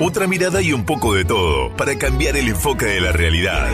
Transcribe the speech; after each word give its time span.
Otra 0.00 0.26
mirada 0.26 0.62
y 0.62 0.72
un 0.72 0.84
poco 0.84 1.14
de 1.14 1.24
todo 1.24 1.76
para 1.76 1.96
cambiar 1.96 2.36
el 2.36 2.48
enfoque 2.48 2.86
de 2.86 3.00
la 3.00 3.12
realidad. 3.12 3.68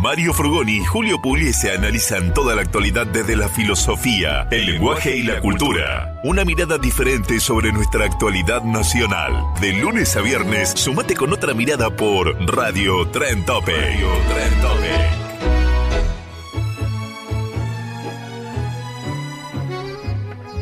Mario 0.00 0.32
Frugoni 0.32 0.76
y 0.76 0.84
Julio 0.84 1.20
Pugliese 1.20 1.72
analizan 1.72 2.32
toda 2.32 2.54
la 2.54 2.62
actualidad 2.62 3.06
desde 3.06 3.34
la 3.34 3.48
filosofía, 3.48 4.46
el 4.52 4.66
lenguaje 4.66 5.16
y 5.16 5.22
la 5.24 5.40
cultura. 5.40 6.20
Una 6.22 6.44
mirada 6.44 6.78
diferente 6.78 7.40
sobre 7.40 7.72
nuestra 7.72 8.04
actualidad 8.04 8.62
nacional. 8.62 9.32
De 9.60 9.72
lunes 9.72 10.16
a 10.16 10.20
viernes, 10.20 10.70
sumate 10.70 11.16
con 11.16 11.32
otra 11.32 11.54
mirada 11.54 11.90
por 11.90 12.36
Radio 12.46 13.08
Tren 13.08 13.44
Tope. 13.44 13.72
Radio 13.72 14.08
Tren 14.32 14.60
Tope. 14.60 15.26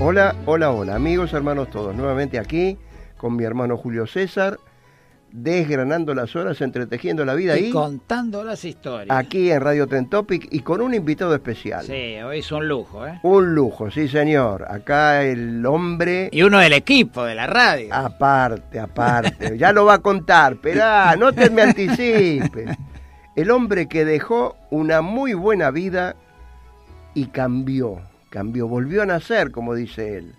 Hola, 0.01 0.35
hola, 0.47 0.71
hola, 0.71 0.95
amigos, 0.97 1.33
hermanos 1.35 1.71
todos, 1.71 1.95
nuevamente 1.95 2.39
aquí 2.39 2.79
con 3.25 3.37
mi 3.37 3.45
hermano 3.45 3.79
Julio 3.79 4.07
César, 4.07 4.59
desgranando 5.33 6.15
las 6.15 6.37
horas, 6.37 6.61
entretejiendo 6.61 7.25
la 7.25 7.33
vida 7.33 7.59
y 7.59 7.69
y 7.69 7.71
contando 7.71 8.45
las 8.45 8.67
historias. 8.67 9.19
aquí 9.19 9.51
en 9.51 9.63
Radio 9.63 9.87
Ten 9.87 10.11
Topic 10.11 10.47
y 10.51 10.61
con 10.61 10.83
un 10.83 10.93
invitado 10.93 11.35
especial. 11.35 11.87
Sí, 11.87 12.17
hoy 12.23 12.41
es 12.41 12.53
un 12.53 12.69
lujo, 12.69 13.07
¿eh? 13.07 13.21
Un 13.23 13.55
lujo, 13.55 13.91
sí 13.91 14.09
señor. 14.09 14.67
Acá 14.71 15.25
el 15.25 15.65
hombre... 15.65 16.29
Y 16.33 16.43
uno 16.43 16.59
del 16.59 16.75
equipo 16.75 17.25
de 17.25 17.35
la 17.35 17.47
radio. 17.47 17.95
Aparte, 17.95 18.79
aparte. 18.79 19.57
ya 19.57 19.73
lo 19.73 19.87
va 19.87 19.95
a 19.95 19.99
contar, 20.01 20.59
pero 20.61 20.83
no 21.19 21.33
te 21.33 21.49
me 21.49 21.63
anticipes. 21.63 22.77
El 23.37 23.51
hombre 23.51 23.89
que 23.89 24.05
dejó 24.05 24.55
una 24.69 25.01
muy 25.01 25.33
buena 25.33 25.71
vida 25.71 26.15
y 27.15 27.29
cambió, 27.29 28.03
cambió, 28.29 28.69
volvió 28.69 29.01
a 29.01 29.07
nacer, 29.07 29.51
como 29.51 29.75
dice 29.75 30.19
él. 30.19 30.35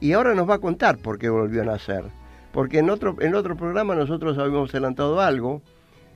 Y 0.00 0.14
ahora 0.14 0.34
nos 0.34 0.50
va 0.50 0.56
a 0.56 0.58
contar 0.58 0.98
por 0.98 1.16
qué 1.20 1.28
volvió 1.28 1.62
a 1.62 1.66
nacer. 1.66 2.23
Porque 2.54 2.78
en 2.78 2.88
otro, 2.88 3.16
en 3.20 3.34
otro 3.34 3.56
programa 3.56 3.94
nosotros 3.94 4.38
habíamos 4.38 4.70
adelantado 4.70 5.20
algo 5.20 5.60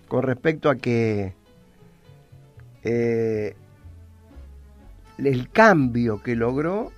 con 0.09 0.23
respecto 0.23 0.71
a 0.71 0.77
que 0.77 1.35
eh, 2.85 3.55
el 5.19 5.51
cambio 5.51 6.23
que 6.23 6.37
logró 6.37 6.93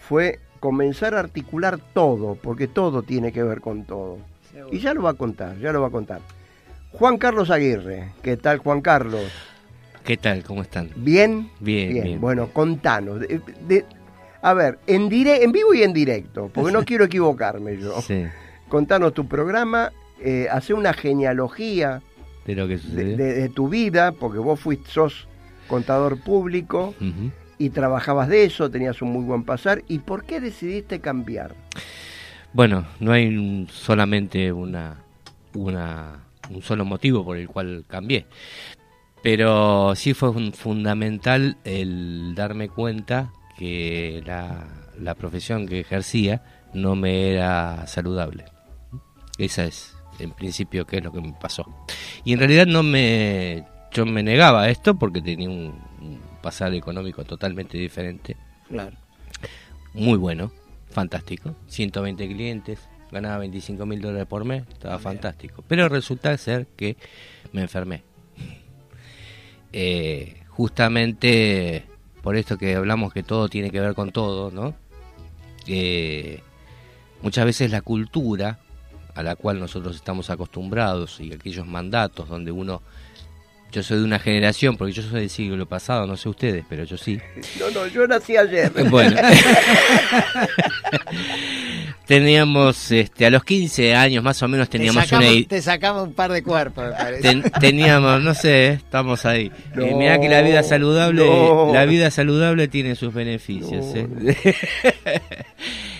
fue 0.00 0.40
comenzar 0.60 1.14
a 1.14 1.20
articular 1.20 1.78
todo, 1.94 2.34
porque 2.34 2.66
todo 2.66 3.02
tiene 3.02 3.32
que 3.32 3.42
ver 3.42 3.60
con 3.60 3.84
todo. 3.84 4.18
Y 4.70 4.78
ya 4.80 4.92
lo 4.94 5.02
va 5.02 5.10
a 5.10 5.14
contar, 5.14 5.56
ya 5.58 5.72
lo 5.72 5.80
va 5.80 5.88
a 5.88 5.90
contar. 5.90 6.20
Juan 6.92 7.16
Carlos 7.18 7.50
Aguirre, 7.50 8.12
¿qué 8.22 8.36
tal 8.36 8.58
Juan 8.58 8.80
Carlos? 8.80 9.30
¿Qué 10.04 10.16
tal? 10.16 10.42
¿Cómo 10.44 10.62
están? 10.62 10.90
¿Bien? 10.96 11.50
Bien, 11.60 11.92
bien. 11.92 12.20
Bueno, 12.20 12.48
contanos. 12.52 13.20
De- 13.20 13.40
de- 13.66 13.84
a 14.42 14.52
ver, 14.52 14.78
en, 14.86 15.08
dire- 15.08 15.42
en 15.42 15.52
vivo 15.52 15.72
y 15.74 15.82
en 15.82 15.92
directo, 15.92 16.50
porque 16.52 16.72
no 16.72 16.82
quiero 16.84 17.04
equivocarme 17.04 17.78
yo. 17.78 18.00
Sí, 18.02 18.24
Contanos 18.78 19.14
tu 19.14 19.28
programa, 19.28 19.92
eh, 20.20 20.48
hace 20.50 20.74
una 20.74 20.92
genealogía 20.92 22.02
de 22.44 22.56
lo 22.56 22.66
que 22.66 22.72
de, 22.74 22.78
sucedió. 22.80 23.16
de- 23.16 23.32
de 23.34 23.48
tu 23.48 23.68
vida, 23.68 24.10
porque 24.10 24.40
vos 24.40 24.58
fuiste, 24.58 24.90
sos 24.90 25.28
contador 25.68 26.20
público 26.20 26.92
y 27.56 27.70
trabajabas 27.70 28.28
de 28.28 28.42
eso, 28.42 28.68
tenías 28.72 29.00
un 29.00 29.12
muy 29.12 29.22
buen 29.22 29.44
pasar. 29.44 29.84
¿Y 29.86 30.00
por 30.00 30.24
qué 30.24 30.40
decidiste 30.40 30.98
cambiar? 30.98 31.54
Bueno, 32.52 32.84
no 32.98 33.12
hay 33.12 33.64
solamente 33.70 34.52
una, 34.52 34.96
una, 35.54 36.24
un 36.50 36.60
solo 36.60 36.84
motivo 36.84 37.24
por 37.24 37.36
el 37.36 37.46
cual 37.46 37.84
cambié. 37.86 38.26
Pero 39.22 39.94
sí 39.94 40.14
fue 40.14 40.30
un- 40.30 40.52
fundamental 40.52 41.58
el 41.62 42.34
darme 42.34 42.68
cuenta 42.68 43.30
que 43.56 44.20
la, 44.26 44.66
la 45.00 45.14
profesión 45.14 45.68
que 45.68 45.78
ejercía 45.78 46.42
no 46.74 46.96
me 46.96 47.30
era 47.30 47.86
saludable. 47.86 48.46
Esa 49.38 49.64
es, 49.64 49.94
en 50.18 50.30
principio, 50.32 50.86
qué 50.86 50.98
es 50.98 51.04
lo 51.04 51.12
que 51.12 51.20
me 51.20 51.32
pasó. 51.32 51.66
Y 52.24 52.32
en 52.32 52.38
realidad 52.38 52.66
no 52.66 52.82
me... 52.82 53.64
Yo 53.92 54.04
me 54.04 54.24
negaba 54.24 54.62
a 54.62 54.70
esto 54.70 54.96
porque 54.96 55.20
tenía 55.20 55.48
un, 55.48 55.80
un 56.00 56.20
pasar 56.42 56.74
económico 56.74 57.24
totalmente 57.24 57.78
diferente. 57.78 58.36
Claro. 58.68 58.96
muy 59.92 60.18
bueno, 60.18 60.50
fantástico. 60.90 61.54
120 61.68 62.28
clientes, 62.28 62.80
ganaba 63.10 63.38
25 63.38 63.86
mil 63.86 64.00
dólares 64.00 64.26
por 64.26 64.44
mes, 64.44 64.64
estaba 64.68 64.98
fantástico. 64.98 65.64
Pero 65.68 65.88
resulta 65.88 66.36
ser 66.36 66.66
que 66.66 66.96
me 67.52 67.62
enfermé. 67.62 68.02
Eh, 69.76 70.44
justamente 70.50 71.84
por 72.22 72.36
esto 72.36 72.56
que 72.56 72.76
hablamos 72.76 73.12
que 73.12 73.24
todo 73.24 73.48
tiene 73.48 73.72
que 73.72 73.80
ver 73.80 73.94
con 73.94 74.12
todo, 74.12 74.52
¿no? 74.52 74.76
Eh, 75.66 76.42
muchas 77.22 77.44
veces 77.44 77.72
la 77.72 77.82
cultura 77.82 78.60
a 79.14 79.22
la 79.22 79.36
cual 79.36 79.58
nosotros 79.60 79.96
estamos 79.96 80.28
acostumbrados 80.30 81.20
y 81.20 81.32
aquellos 81.32 81.66
mandatos 81.66 82.28
donde 82.28 82.50
uno 82.52 82.82
yo 83.72 83.82
soy 83.82 83.98
de 83.98 84.04
una 84.04 84.20
generación, 84.20 84.76
porque 84.76 84.92
yo 84.92 85.02
soy 85.02 85.22
del 85.22 85.30
siglo 85.30 85.66
pasado, 85.66 86.06
no 86.06 86.16
sé 86.16 86.28
ustedes, 86.28 86.64
pero 86.68 86.84
yo 86.84 86.96
sí. 86.96 87.18
No, 87.58 87.70
no, 87.70 87.86
yo 87.88 88.06
nací 88.06 88.36
ayer. 88.36 88.70
Bueno. 88.90 89.16
teníamos, 92.06 92.90
este, 92.92 93.26
a 93.26 93.30
los 93.30 93.44
15 93.44 93.94
años 93.94 94.22
más 94.22 94.42
o 94.42 94.48
menos 94.48 94.68
teníamos 94.68 95.04
te, 95.04 95.08
sacamos, 95.10 95.34
una... 95.36 95.46
te 95.48 95.62
sacamos 95.62 96.02
un 96.08 96.14
par 96.14 96.32
de 96.32 96.42
cuerpos, 96.42 96.84
me 96.84 96.90
parece. 96.92 97.22
ten- 97.22 97.42
teníamos, 97.60 98.22
no 98.22 98.34
sé, 98.34 98.68
estamos 98.74 99.24
ahí. 99.24 99.50
No, 99.74 99.84
Eh, 99.84 99.94
mirá 99.94 100.20
que 100.20 100.28
la 100.28 100.42
vida 100.42 100.62
saludable, 100.62 101.26
no. 101.26 101.72
la 101.72 101.84
vida 101.86 102.10
saludable 102.10 102.68
tiene 102.68 102.94
sus 102.94 103.12
beneficios. 103.14 103.84
No, 103.86 104.30
¿eh? 104.30 104.36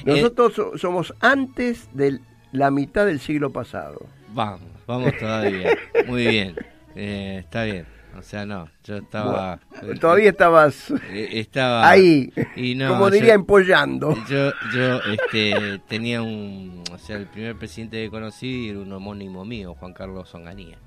Nosotros 0.04 0.53
so- 0.54 0.72
somos 0.78 1.14
antes 1.20 1.88
de 1.94 2.19
la 2.54 2.70
mitad 2.70 3.04
del 3.04 3.20
siglo 3.20 3.50
pasado. 3.53 4.06
Vamos, 4.32 4.60
vamos 4.87 5.12
todavía. 5.19 5.76
Muy 6.06 6.26
bien. 6.26 6.54
Eh, 6.94 7.38
está 7.41 7.65
bien. 7.65 7.84
O 8.16 8.22
sea, 8.22 8.47
no, 8.47 8.69
yo 8.84 8.98
estaba... 8.98 9.59
Todavía 10.00 10.31
estabas 10.31 10.92
eh, 11.10 11.31
estaba 11.32 11.88
ahí, 11.91 12.32
y 12.54 12.76
no, 12.76 12.91
como 12.91 13.09
yo- 13.09 13.15
diría, 13.15 13.34
empollando. 13.34 14.15
Yo, 14.28 14.53
yo 14.72 15.00
este, 15.12 15.81
tenía 15.88 16.22
un. 16.22 16.84
O 16.92 16.98
sea, 16.98 17.16
el 17.16 17.26
primer 17.26 17.56
presidente 17.56 17.97
que 18.04 18.10
conocí 18.10 18.69
era 18.69 18.78
un 18.78 18.92
homónimo 18.92 19.44
mío, 19.44 19.75
Juan 19.81 19.92
Carlos 19.92 20.32
Onganía. 20.32 20.78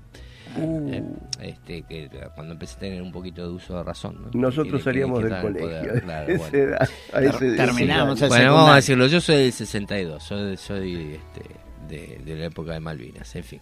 Uh, 0.56 0.90
Eh, 0.92 1.04
este, 1.42 1.82
que 1.82 2.08
cuando 2.34 2.52
empecé 2.54 2.76
a 2.76 2.80
tener 2.80 3.02
un 3.02 3.12
poquito 3.12 3.42
de 3.42 3.54
uso 3.54 3.76
de 3.76 3.82
razón. 3.82 4.30
¿no? 4.32 4.40
Nosotros 4.40 4.82
salíamos 4.82 5.22
del 5.22 5.40
colegio. 5.40 5.68
poder, 5.68 6.02
claro, 6.02 6.36
bueno. 6.38 6.76
a 7.12 7.20
ese- 7.22 7.56
Terminamos 7.56 8.22
el 8.22 8.28
Bueno, 8.28 8.54
vamos 8.54 8.70
a 8.70 8.76
decirlo, 8.76 9.06
yo 9.06 9.20
soy 9.20 9.36
del 9.36 9.52
62, 9.52 10.22
soy, 10.22 10.56
soy 10.56 11.14
este, 11.16 11.54
de, 11.88 12.20
de 12.24 12.36
la 12.36 12.44
época 12.46 12.72
de 12.72 12.80
Malvinas, 12.80 13.34
en 13.36 13.44
fin. 13.44 13.60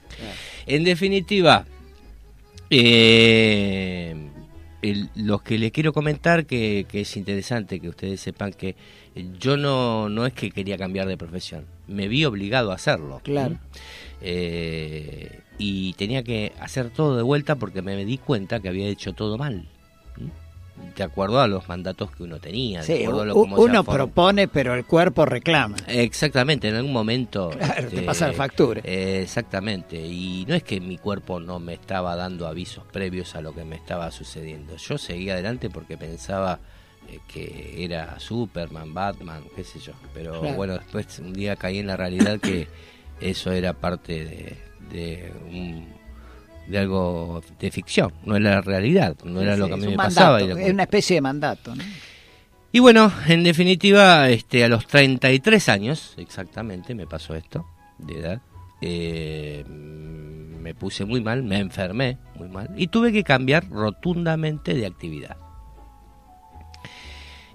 En 0.66 0.84
definitiva, 0.84 1.64
eh, 2.70 4.14
el- 4.90 5.10
lo 5.14 5.38
que 5.40 5.58
les 5.58 5.72
quiero 5.72 5.92
comentar 5.92 6.46
que, 6.46 6.86
que 6.88 7.00
es 7.02 7.16
interesante 7.16 7.80
que 7.80 7.88
ustedes 7.88 8.20
sepan 8.20 8.52
que 8.52 8.76
yo 9.38 9.56
no, 9.56 10.08
no 10.08 10.26
es 10.26 10.32
que 10.32 10.50
quería 10.50 10.76
cambiar 10.76 11.06
de 11.08 11.16
profesión, 11.16 11.64
me 11.88 12.08
vi 12.08 12.24
obligado 12.24 12.72
a 12.72 12.74
hacerlo. 12.74 13.20
Claro. 13.24 13.58
Eh, 14.20 15.40
y 15.58 15.92
tenía 15.94 16.22
que 16.22 16.52
hacer 16.60 16.90
todo 16.90 17.16
de 17.16 17.22
vuelta 17.22 17.56
porque 17.56 17.80
me 17.82 18.04
di 18.04 18.18
cuenta 18.18 18.60
que 18.60 18.68
había 18.68 18.86
hecho 18.88 19.12
todo 19.14 19.38
mal. 19.38 19.66
De 20.96 21.02
acuerdo 21.04 21.40
a 21.40 21.46
los 21.48 21.68
mandatos 21.68 22.10
que 22.10 22.22
uno 22.22 22.38
tenía. 22.38 22.80
de 22.80 22.86
Sí, 22.86 23.02
acuerdo 23.02 23.22
a 23.22 23.24
lo 23.26 23.34
se 23.34 23.40
uno 23.62 23.84
propone, 23.84 24.48
pero 24.48 24.74
el 24.74 24.84
cuerpo 24.84 25.24
reclama. 25.24 25.76
Exactamente, 25.88 26.68
en 26.68 26.74
algún 26.76 26.92
momento. 26.92 27.50
Claro, 27.58 27.88
te 27.88 27.96
este, 27.96 28.02
pasa 28.02 28.28
la 28.28 28.32
factura. 28.34 28.80
eh, 28.84 29.20
exactamente, 29.22 29.96
y 29.96 30.44
no 30.48 30.54
es 30.54 30.62
que 30.62 30.80
mi 30.80 30.98
cuerpo 30.98 31.40
no 31.40 31.58
me 31.58 31.74
estaba 31.74 32.14
dando 32.16 32.46
avisos 32.46 32.84
previos 32.92 33.34
a 33.36 33.40
lo 33.40 33.54
que 33.54 33.64
me 33.64 33.76
estaba 33.76 34.10
sucediendo. 34.10 34.76
Yo 34.76 34.96
seguía 34.98 35.34
adelante 35.34 35.68
porque 35.70 35.96
pensaba 35.96 36.60
eh, 37.08 37.20
que 37.28 37.84
era 37.84 38.18
Superman, 38.20 38.92
Batman, 38.94 39.44
qué 39.54 39.64
sé 39.64 39.78
yo. 39.78 39.92
Pero 40.14 40.40
Claro. 40.40 40.56
bueno, 40.56 40.74
después 40.78 41.18
un 41.18 41.32
día 41.32 41.56
caí 41.56 41.78
en 41.78 41.86
la 41.86 41.96
realidad 41.96 42.38
que 42.40 42.68
eso 43.20 43.50
era 43.52 43.72
parte 43.74 44.24
de, 44.24 44.56
de, 44.90 45.32
un- 45.50 45.95
de 46.68 46.78
algo 46.78 47.42
de 47.58 47.70
ficción, 47.70 48.12
no 48.24 48.36
era 48.36 48.56
la 48.56 48.60
realidad, 48.60 49.16
no 49.24 49.40
era 49.40 49.54
Sí, 49.54 49.60
lo 49.60 49.68
que 49.68 49.74
a 49.74 49.76
mí 49.76 49.86
me 49.86 49.96
mandato, 49.96 50.14
pasaba. 50.14 50.40
Es 50.40 50.72
una 50.72 50.82
especie 50.82 51.14
de 51.16 51.20
mandato, 51.20 51.74
¿no? 51.74 51.82
Y 52.72 52.80
bueno, 52.80 53.10
en 53.26 53.42
definitiva, 53.42 54.28
este, 54.28 54.64
a 54.64 54.68
los 54.68 54.86
33 54.86 55.68
años, 55.68 56.14
exactamente, 56.18 56.94
me 56.94 57.06
pasó 57.06 57.34
esto, 57.34 57.64
de 57.98 58.18
edad, 58.18 58.42
eh, 58.82 59.64
me 59.66 60.74
puse 60.74 61.04
muy 61.04 61.20
mal, 61.20 61.42
me 61.42 61.58
enfermé 61.58 62.18
muy 62.34 62.48
mal 62.48 62.70
y 62.76 62.88
tuve 62.88 63.12
que 63.12 63.24
cambiar 63.24 63.68
rotundamente 63.70 64.74
de 64.74 64.86
actividad. 64.86 65.36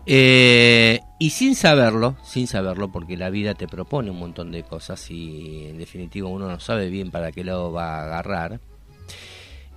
Eh, 0.08 1.00
y 1.20 1.30
sin 1.30 1.56
saberlo, 1.56 2.16
sin 2.24 2.48
saberlo, 2.48 2.92
porque 2.92 3.18
la 3.18 3.30
vida 3.30 3.54
te 3.54 3.68
propone 3.68 4.10
un 4.10 4.18
montón 4.18 4.52
de 4.52 4.64
cosas 4.64 5.12
y 5.12 5.68
en 5.68 5.78
definitiva 5.78 6.28
uno 6.28 6.48
no 6.48 6.60
sabe 6.60 6.90
bien 6.90 7.12
para 7.12 7.32
qué 7.32 7.44
lado 7.44 7.72
va 7.72 7.98
a 7.98 8.04
agarrar, 8.06 8.60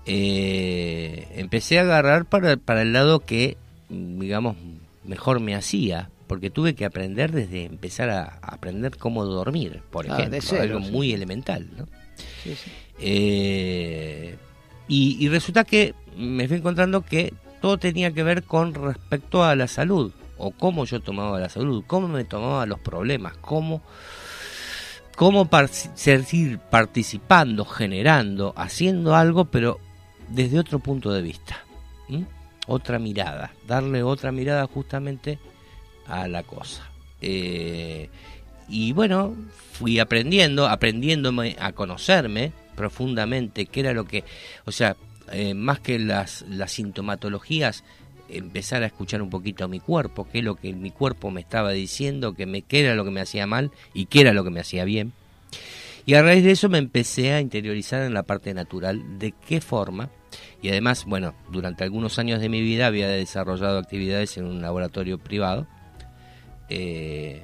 eh, 0.07 1.29
empecé 1.37 1.79
a 1.79 1.83
agarrar 1.83 2.25
para, 2.27 2.57
para 2.57 2.83
el 2.83 2.93
lado 2.93 3.21
que, 3.21 3.57
digamos, 3.89 4.57
mejor 5.05 5.41
me 5.41 5.55
hacía, 5.55 6.11
porque 6.27 6.51
tuve 6.51 6.75
que 6.75 6.85
aprender 6.85 7.33
desde 7.33 7.65
empezar 7.65 8.11
a 8.11 8.39
aprender 8.43 8.97
cómo 8.97 9.25
dormir, 9.25 9.81
por 9.91 10.07
Ah, 10.11 10.19
ejemplo, 10.19 10.41
cero, 10.43 10.63
algo 10.63 10.81
sí. 10.81 10.91
muy 10.93 11.13
elemental, 11.13 11.67
¿no? 11.77 11.87
Sí, 12.43 12.57
sí. 12.57 12.71
Eh, 13.01 14.37
y, 14.89 15.17
y 15.25 15.29
resulta 15.29 15.65
que 15.65 15.95
me 16.17 16.47
fui 16.49 16.59
encontrando 16.59 17.03
que 17.03 17.33
todo 17.61 17.79
tenía 17.79 18.13
que 18.13 18.23
ver 18.23 18.43
con 18.45 18.75
respecto 18.75 19.43
a 19.45 19.57
la 19.57 19.69
salud, 19.69 20.13
o 20.37 20.51
cómo 20.51 20.85
yo 20.85 21.01
tomaba 21.01 21.39
la 21.41 21.49
salud, 21.49 21.85
cómo 21.87 22.09
me 22.09 22.25
tomaba 22.25 22.67
los 22.67 22.79
problemas, 22.81 23.37
cómo, 23.39 23.83
cómo 25.17 25.47
par- 25.47 25.69
seguir 25.69 26.59
participando, 26.59 27.65
generando, 27.65 28.53
haciendo 28.57 29.15
algo, 29.15 29.45
pero 29.47 29.79
desde 30.29 30.59
otro 30.59 30.79
punto 30.79 31.13
de 31.13 31.23
vista, 31.23 31.65
otra 32.67 32.99
mirada, 32.99 33.53
darle 33.67 34.03
otra 34.03 34.33
mirada 34.33 34.67
justamente 34.67 35.39
a 36.07 36.29
la 36.29 36.43
cosa. 36.43 36.91
Eh, 37.21 38.09
y 38.69 38.93
bueno, 38.93 39.35
fui 39.73 39.99
aprendiendo, 39.99 40.67
aprendiéndome 40.67 41.57
a 41.59 41.73
conocerme 41.73 42.53
profundamente, 42.75 43.67
qué 43.67 43.81
era 43.81 43.93
lo 43.93 44.05
que, 44.05 44.25
o 44.65 44.73
sea, 44.73 44.97
eh, 45.33 45.55
más 45.55 45.81
que 45.81 45.99
las, 45.99 46.43
las 46.49 46.73
sintomatologías, 46.73 47.85
empezar 48.29 48.83
a 48.83 48.87
escuchar 48.87 49.23
un 49.23 49.31
poquito 49.31 49.65
a 49.65 49.69
mi 49.69 49.81
cuerpo, 49.81 50.27
qué 50.31 50.39
es 50.39 50.45
lo 50.45 50.57
que 50.57 50.73
mi 50.73 50.91
cuerpo 50.91 51.31
me 51.31 51.41
estaba 51.41 51.71
diciendo, 51.71 52.35
que 52.35 52.47
me, 52.47 52.63
qué 52.63 52.81
era 52.81 52.95
lo 52.95 53.05
que 53.05 53.11
me 53.11 53.21
hacía 53.21 53.47
mal 53.47 53.71
y 53.93 54.07
qué 54.07 54.23
era 54.23 54.33
lo 54.33 54.45
que 54.45 54.51
me 54.51 54.61
hacía 54.61 54.85
bien. 54.85 55.13
Y 56.07 56.15
a 56.15 56.23
raíz 56.23 56.45
de 56.45 56.51
eso 56.53 56.69
me 56.69 56.79
empecé 56.79 57.33
a 57.33 57.41
interiorizar 57.41 58.03
en 58.03 58.15
la 58.15 58.25
parte 58.25 58.53
natural, 58.53 59.19
de 59.19 59.33
qué 59.33 59.61
forma. 59.61 60.11
Y 60.61 60.69
además, 60.69 61.05
bueno, 61.07 61.35
durante 61.51 61.85
algunos 61.85 62.19
años 62.19 62.41
de 62.41 62.49
mi 62.49 62.61
vida 62.61 62.87
había 62.87 63.09
desarrollado 63.09 63.79
actividades 63.79 64.37
en 64.37 64.45
un 64.45 64.61
laboratorio 64.61 65.19
privado. 65.19 65.67
Eh, 66.69 67.43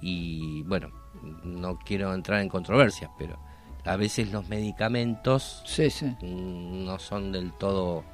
y 0.00 0.62
bueno, 0.62 0.90
no 1.44 1.78
quiero 1.78 2.14
entrar 2.14 2.40
en 2.40 2.48
controversias, 2.48 3.10
pero 3.18 3.38
a 3.84 3.96
veces 3.96 4.30
los 4.32 4.48
medicamentos 4.48 5.62
Sí, 5.66 5.90
sí. 5.90 6.14
no 6.22 6.98
son 6.98 7.32
del 7.32 7.52
todo 7.52 8.04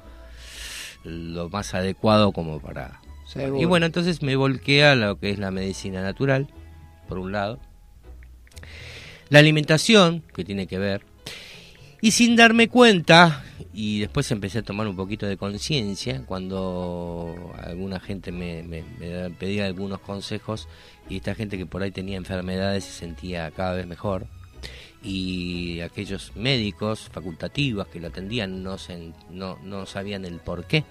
lo 1.03 1.49
más 1.49 1.73
adecuado 1.73 2.31
como 2.31 2.59
para... 2.59 3.01
Seguro. 3.25 3.61
Y 3.61 3.65
bueno, 3.65 3.85
entonces 3.85 4.21
me 4.21 4.35
volqué 4.35 4.85
a 4.85 4.95
lo 4.95 5.17
que 5.17 5.31
es 5.31 5.39
la 5.39 5.51
medicina 5.51 6.01
natural, 6.01 6.53
por 7.07 7.17
un 7.19 7.31
lado. 7.31 7.59
La 9.33 9.39
alimentación, 9.39 10.21
que 10.35 10.45
tiene 10.45 10.67
que 10.67 10.77
ver. 10.77 11.01
Y 12.01 12.11
sin 12.11 12.35
darme 12.35 12.67
cuenta, 12.67 13.43
y 13.73 13.99
después 14.01 14.29
empecé 14.29 14.59
a 14.59 14.61
tomar 14.61 14.87
un 14.87 14.95
poquito 14.95 15.25
de 15.25 15.37
conciencia, 15.37 16.23
cuando 16.27 17.33
alguna 17.57 17.99
gente 17.99 18.31
me, 18.31 18.61
me- 18.61 18.83
me 18.99 19.31
pedía 19.31 19.65
algunos 19.65 20.01
consejos, 20.01 20.67
y 21.09 21.15
esta 21.17 21.33
gente 21.33 21.57
que 21.57 21.65
por 21.65 21.81
ahí 21.81 21.89
tenía 21.89 22.17
enfermedades 22.17 22.83
se 22.83 22.91
sentía 22.91 23.49
cada 23.49 23.73
vez 23.73 23.87
mejor, 23.87 24.27
y 25.01 25.79
aquellos 25.79 26.35
médicos 26.35 27.09
facultativos 27.11 27.87
que 27.87 27.99
lo 27.99 28.09
atendían 28.09 28.61
no, 28.61 28.77
se, 28.77 29.13
no, 29.31 29.57
no 29.63 29.87
sabían 29.87 30.25
el 30.25 30.41
por 30.41 30.65
qué. 30.65 30.83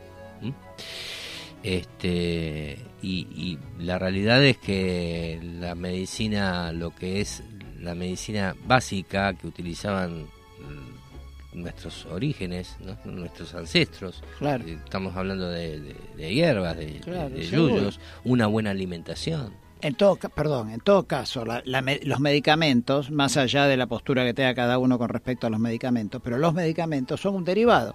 Este, 1.63 2.77
y, 3.03 3.19
y 3.37 3.59
la 3.79 3.97
realidad 4.01 4.43
es 4.45 4.57
que 4.59 5.39
la 5.61 5.77
medicina, 5.77 6.73
lo 6.73 6.93
que 6.93 7.21
es 7.21 7.45
la 7.83 7.95
medicina 7.95 8.55
básica 8.67 9.35
que 9.35 9.47
utilizaban 9.47 10.23
mm, 10.23 11.61
nuestros 11.63 12.07
orígenes, 12.07 12.77
¿no? 12.81 12.97
nuestros 13.11 13.55
ancestros, 13.55 14.23
Claro. 14.39 14.65
eh, 14.67 14.79
estamos 14.85 15.15
hablando 15.17 15.49
de, 15.51 15.81
de- 15.81 15.97
de 16.17 16.35
hierbas, 16.35 16.77
de, 16.77 17.01
Claro, 17.01 17.29
de- 17.31 17.47
yuyos, 17.47 18.01
una 18.25 18.47
buena 18.47 18.71
alimentación. 18.71 19.53
En 19.83 19.97
todo, 19.97 20.15
perdón, 20.17 20.71
en 20.71 20.81
todo 20.81 21.03
caso, 21.09 21.45
la- 21.45 21.61
la 21.65 21.83
los 22.05 22.21
medicamentos, 22.21 23.11
más 23.11 23.37
allá 23.37 23.67
de 23.67 23.77
la 23.77 23.87
postura 23.89 24.25
que 24.25 24.33
tenga 24.33 24.55
cada 24.55 24.79
uno 24.79 24.97
con 24.97 25.09
respecto 25.09 25.49
a 25.49 25.51
los 25.51 25.59
medicamentos, 25.59 26.23
pero 26.25 26.39
los 26.39 26.55
medicamentos 26.55 27.21
son 27.21 27.35
un 27.35 27.45
derivado, 27.45 27.95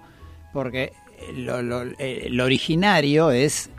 porque 0.52 0.92
lo, 1.34 1.62
lo- 1.62 1.82
eh, 1.98 2.28
lo 2.30 2.44
originario 2.44 3.30
es 3.30 3.70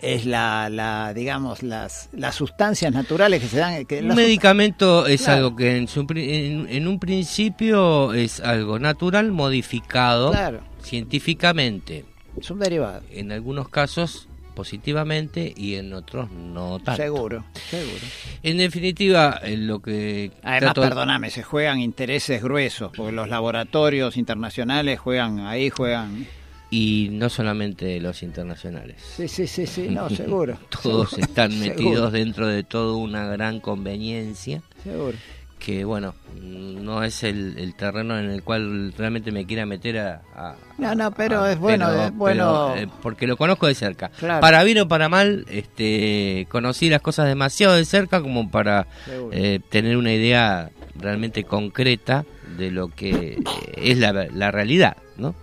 es 0.00 0.26
la, 0.26 0.68
la 0.68 1.14
digamos 1.14 1.62
las 1.62 2.08
las 2.12 2.34
sustancias 2.34 2.92
naturales 2.92 3.40
que 3.42 3.48
se 3.48 3.58
dan 3.58 3.84
que 3.86 4.00
Un 4.00 4.14
medicamento 4.14 5.06
es 5.06 5.22
Claro. 5.22 5.36
algo 5.46 5.56
que 5.56 5.76
en, 5.76 5.88
su 5.88 6.06
pri- 6.06 6.34
en, 6.34 6.68
en 6.68 6.86
un 6.88 6.98
principio 6.98 8.12
es 8.12 8.40
algo 8.40 8.78
natural, 8.78 9.32
modificado 9.32 10.30
Claro. 10.32 10.60
científicamente, 10.82 12.04
es 12.38 12.50
un 12.50 12.58
derivado 12.58 13.02
en 13.10 13.32
algunos 13.32 13.68
casos 13.68 14.28
positivamente 14.54 15.52
y 15.56 15.74
en 15.76 15.92
otros 15.92 16.30
no 16.30 16.78
tanto. 16.78 17.02
seguro 17.02 17.44
seguro 17.70 18.00
En 18.42 18.56
definitiva, 18.58 19.38
eh, 19.42 19.56
lo 19.56 19.80
que 19.80 20.30
además 20.42 20.74
trato- 20.74 20.80
perdóname 20.82 21.30
se 21.30 21.42
juegan 21.42 21.78
intereses 21.80 22.42
gruesos 22.42 22.90
porque 22.96 23.12
los 23.12 23.28
laboratorios 23.28 24.16
internacionales 24.16 24.98
juegan 24.98 25.40
ahí 25.40 25.68
juegan 25.70 26.26
y 26.70 27.08
no 27.12 27.28
solamente 27.28 28.00
los 28.00 28.22
internacionales. 28.22 28.96
sí 29.16 29.28
sí 29.28 29.46
sí 29.46 29.66
sí 29.66 29.88
no 29.88 30.08
seguro 30.10 30.58
Todos 30.82 31.10
Seguro. 31.10 31.26
están 31.26 31.52
Seguro. 31.52 31.74
metidos 31.74 32.12
dentro 32.12 32.46
de 32.48 32.62
toda 32.64 32.96
una 32.96 33.26
gran 33.28 33.60
conveniencia 33.60 34.62
seguro 34.82 35.16
que 35.58 35.84
bueno, 35.86 36.14
no 36.38 37.02
es 37.02 37.22
el, 37.24 37.56
el 37.58 37.74
terreno 37.74 38.18
en 38.18 38.30
el 38.30 38.42
cual 38.42 38.92
realmente 38.96 39.32
me 39.32 39.46
quiera 39.46 39.64
meter 39.64 39.98
a... 39.98 40.22
a- 40.34 40.54
No, 40.76 40.94
no, 40.94 41.10
pero 41.12 41.40
a- 41.44 41.52
es 41.52 41.58
bueno, 41.58 41.86
pero- 41.88 42.04
es 42.04 42.14
bueno. 42.14 42.72
pero, 42.74 42.82
eh, 42.82 42.88
porque 43.02 43.26
lo 43.26 43.38
conozco 43.38 43.66
de 43.66 43.74
cerca. 43.74 44.10
Claro. 44.10 44.42
Para 44.42 44.62
bien 44.64 44.78
o 44.80 44.86
para 44.86 45.08
mal, 45.08 45.46
este, 45.48 46.46
conocí 46.50 46.90
las 46.90 47.00
cosas 47.00 47.26
demasiado 47.26 47.74
de 47.74 47.86
cerca 47.86 48.20
como 48.20 48.50
para 48.50 48.86
eh, 49.32 49.60
tener 49.70 49.96
una 49.96 50.12
idea 50.12 50.70
realmente 50.94 51.44
concreta 51.44 52.26
de 52.58 52.70
lo 52.70 52.88
que 52.88 53.38
es 53.76 53.96
la, 53.98 54.12
la 54.12 54.50
realidad, 54.50 54.98
¿no? 55.16 55.34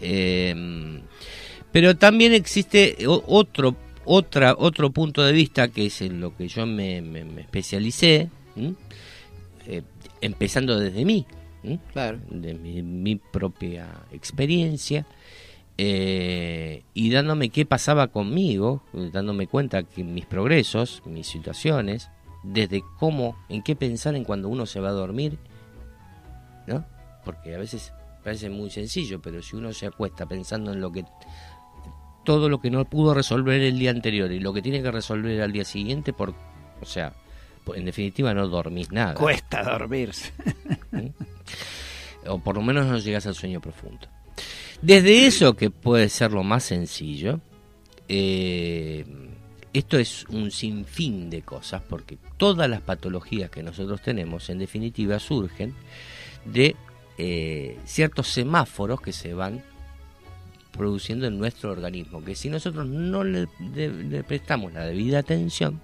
Eh, 0.00 1.00
pero 1.72 1.96
también 1.96 2.32
existe 2.32 2.96
otro 3.06 3.76
otra 4.04 4.54
otro 4.58 4.90
punto 4.90 5.22
de 5.22 5.32
vista 5.32 5.68
que 5.68 5.86
es 5.86 6.00
en 6.02 6.20
lo 6.20 6.36
que 6.36 6.48
yo 6.48 6.66
me, 6.66 7.00
me- 7.02 7.24
me 7.24 7.42
especialicé. 7.42 8.28
Eh, 9.66 9.82
empezando 10.20 10.78
desde 10.78 11.04
mí. 11.04 11.26
Claro. 11.92 12.18
de 12.30 12.54
mi, 12.54 12.82
mi 12.82 13.16
propia 13.16 13.86
experiencia 14.12 15.04
eh, 15.76 16.82
y 16.94 17.10
dándome 17.10 17.50
qué 17.50 17.66
pasaba 17.66 18.06
conmigo 18.08 18.82
dándome 19.12 19.46
cuenta 19.46 19.82
que 19.82 20.02
mis 20.02 20.24
progresos 20.24 21.02
mis 21.04 21.26
situaciones 21.26 22.08
desde 22.42 22.82
cómo 22.98 23.36
en 23.50 23.62
qué 23.62 23.76
pensar 23.76 24.14
en 24.14 24.24
cuando 24.24 24.48
uno 24.48 24.64
se 24.64 24.80
va 24.80 24.88
a 24.88 24.92
dormir 24.92 25.36
¿no? 26.66 26.86
Porque 27.26 27.54
a 27.54 27.58
veces 27.58 27.92
parece 28.22 28.50
muy 28.50 28.70
sencillo, 28.70 29.20
pero 29.20 29.42
si 29.42 29.56
uno 29.56 29.72
se 29.72 29.86
acuesta 29.86 30.26
pensando 30.26 30.72
en 30.72 30.80
lo 30.80 30.92
que 30.92 31.04
todo 32.24 32.48
lo 32.48 32.60
que 32.60 32.70
no 32.70 32.84
pudo 32.84 33.14
resolver 33.14 33.60
el 33.60 33.78
día 33.78 33.90
anterior 33.90 34.30
y 34.30 34.40
lo 34.40 34.52
que 34.52 34.62
tiene 34.62 34.82
que 34.82 34.90
resolver 34.90 35.40
al 35.40 35.52
día 35.52 35.64
siguiente, 35.64 36.12
por, 36.12 36.34
o 36.80 36.84
sea, 36.84 37.14
en 37.74 37.84
definitiva 37.84 38.34
no 38.34 38.46
dormís 38.48 38.90
nada, 38.92 39.14
Cuesta 39.14 39.62
dormirse. 39.62 40.32
o 42.26 42.38
por 42.38 42.56
lo 42.56 42.62
menos 42.62 42.86
no 42.86 42.98
llegas 42.98 43.26
al 43.26 43.34
sueño 43.34 43.60
profundo. 43.60 44.06
Desde 44.82 45.26
eso 45.26 45.54
que 45.54 45.70
puede 45.70 46.08
ser 46.08 46.32
lo 46.32 46.42
más 46.42 46.64
sencillo, 46.64 47.40
eh, 48.08 49.04
esto 49.72 49.98
es 49.98 50.24
un 50.28 50.50
sinfín 50.50 51.30
de 51.30 51.42
cosas, 51.42 51.82
porque 51.88 52.18
todas 52.36 52.68
las 52.68 52.80
patologías 52.80 53.50
que 53.50 53.62
nosotros 53.62 54.02
tenemos, 54.02 54.48
en 54.50 54.58
definitiva, 54.58 55.18
surgen 55.18 55.74
de 56.44 56.74
eh, 57.22 57.78
ciertos 57.84 58.28
semáforos 58.28 59.00
que 59.02 59.12
se 59.12 59.34
van 59.34 59.62
produciendo 60.72 61.26
en 61.26 61.38
nuestro 61.38 61.70
organismo, 61.72 62.24
que 62.24 62.34
si 62.34 62.48
nosotros 62.48 62.86
no 62.86 63.24
le, 63.24 63.46
de- 63.58 63.90
le 63.90 64.22
prestamos 64.24 64.72
la 64.72 64.86
debida 64.86 65.18
atención, 65.18 65.80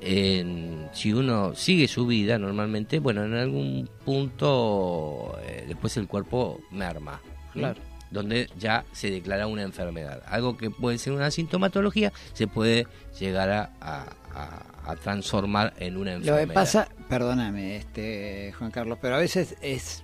en- 0.00 0.88
si 0.92 1.12
uno 1.12 1.54
sigue 1.54 1.86
su 1.88 2.06
vida 2.06 2.38
normalmente, 2.38 2.98
bueno, 2.98 3.24
en 3.24 3.34
algún 3.34 3.88
punto 4.04 5.38
eh, 5.42 5.64
después 5.68 5.96
el 5.96 6.06
cuerpo 6.06 6.60
merma. 6.70 7.20
Claro. 7.52 7.80
donde 8.12 8.48
ya 8.58 8.84
se 8.92 9.08
declara 9.10 9.46
una 9.46 9.62
enfermedad. 9.62 10.22
Algo 10.26 10.56
que 10.56 10.68
puede 10.70 10.98
ser 10.98 11.12
una 11.12 11.30
sintomatología 11.30 12.12
se 12.32 12.46
puede 12.48 12.86
llegar 13.20 13.50
a, 13.50 13.70
a- 13.80 14.66
a 14.84 14.96
transformar 14.96 15.74
en 15.78 15.96
una 15.96 16.10
Lo 16.12 16.16
enfermedad. 16.18 16.48
que 16.48 16.52
pasa, 16.52 16.88
perdóname, 17.08 17.76
este, 17.76 18.52
Juan 18.58 18.70
Carlos, 18.72 18.98
pero 19.00 19.14
a 19.14 19.18
veces 19.18 19.54
es, 19.62 20.02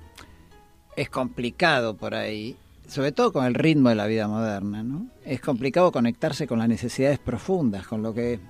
es 0.97 1.09
complicado 1.11 1.95
por 1.97 2.15
ahí, 2.15 2.57
sobre 2.89 3.13
todo 3.13 3.33
con 3.33 3.45
el 3.45 3.55
ritmo 3.55 3.89
de 3.91 3.95
la 3.95 4.07
vida 4.07 4.27
moderna, 4.29 4.83
¿no? 4.83 5.07
Es 5.25 5.41
complicado 5.41 5.93
conectarse 5.93 6.47
con 6.47 6.59
las 6.59 6.69
necesidades 6.69 7.19
profundas, 7.19 7.87
con 7.87 8.03
lo 8.03 8.15
que... 8.15 8.41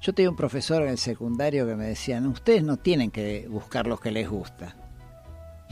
Yo 0.00 0.12
tenía 0.12 0.30
un 0.30 0.36
profesor 0.36 0.82
en 0.82 0.88
el 0.88 0.98
secundario 0.98 1.64
que 1.66 1.76
me 1.76 1.84
decía, 1.86 2.20
"No, 2.20 2.30
ustedes 2.30 2.64
no 2.64 2.76
tienen 2.76 3.10
que 3.12 3.46
buscar 3.48 3.86
lo 3.86 3.98
que 3.98 4.10
les 4.10 4.28
gusta. 4.28 4.74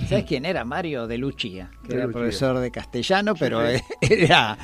¿Sabes 0.08 0.24
quién 0.24 0.44
era? 0.46 0.64
Mario 0.64 1.06
de 1.08 1.18
Luchía, 1.18 1.70
que 1.82 1.88
De 1.88 1.94
era 1.96 2.06
Luchía. 2.06 2.20
profesor 2.20 2.58
de 2.60 2.70
castellano, 2.70 3.34
pero 3.34 3.60
sí. 3.68 3.82
era, 4.00 4.56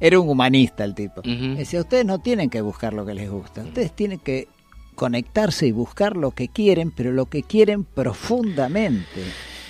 era 0.00 0.18
un 0.18 0.28
humanista 0.28 0.82
el 0.84 0.94
tipo. 0.94 1.20
Decía, 1.22 1.80
ustedes 1.80 2.06
no 2.06 2.20
tienen 2.20 2.48
que 2.50 2.62
buscar 2.62 2.94
lo 2.94 3.04
que 3.04 3.12
les 3.14 3.30
gusta, 3.30 3.62
ustedes 3.62 3.92
tienen 3.94 4.18
que 4.18 4.48
conectarse 4.94 5.66
y 5.66 5.72
buscar 5.72 6.16
lo 6.16 6.30
que 6.30 6.48
quieren, 6.48 6.90
pero 6.90 7.12
lo 7.12 7.26
que 7.26 7.42
quieren 7.42 7.84
profundamente. 7.84 9.22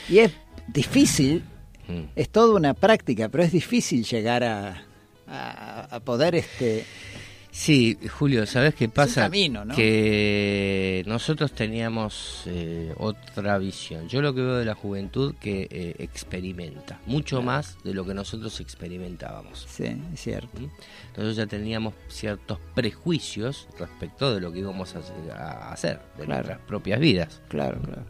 Y 0.09 0.19
es 0.21 0.33
difícil, 0.69 1.45
Mm. 1.89 2.11
es 2.17 2.29
toda 2.31 2.55
una 2.57 2.75
práctica, 2.75 3.29
pero 3.29 3.45
es 3.45 3.53
difícil 3.53 4.05
llegar 4.05 4.43
a, 4.43 4.83
a, 5.29 5.81
a 5.97 6.01
poder 6.01 6.35
este 6.35 6.85
Sí, 7.53 7.97
Julio, 8.19 8.45
¿sabes 8.45 8.75
qué 8.75 8.87
pasa? 8.89 9.23
camino, 9.23 9.65
¿no? 9.65 9.75
Que 9.75 11.03
nosotros 11.07 11.53
teníamos 11.53 12.43
eh, 12.47 12.93
otra 12.99 13.57
visión. 13.57 14.09
Yo 14.09 14.21
lo 14.21 14.35
que 14.35 14.43
veo 14.43 14.57
de 14.57 14.65
la 14.67 14.75
juventud 14.75 15.35
que 15.41 15.67
eh, 15.71 15.95
experimenta, 16.01 17.01
mucho 17.07 17.41
más 17.41 17.79
de 17.83 17.95
lo 17.95 18.05
que 18.05 18.13
nosotros 18.13 18.61
experimentábamos. 18.61 19.65
sí, 19.71 19.85
es 20.13 20.21
cierto. 20.21 20.61
¿Mm? 20.61 20.69
Nosotros 21.11 21.37
ya 21.37 21.47
teníamos 21.47 21.95
ciertos 22.09 22.59
prejuicios 22.75 23.69
respecto 23.79 24.35
de 24.35 24.41
lo 24.43 24.53
que 24.53 24.59
íbamos 24.59 24.95
a 24.97 24.99
hacer, 24.99 25.15
a 25.33 25.73
hacer 25.73 26.01
de 26.19 26.25
Claro. 26.25 26.43
nuestras 26.43 26.59
propias 26.67 27.01
vidas. 27.01 27.41
Claro, 27.49 27.81
claro. 27.81 28.03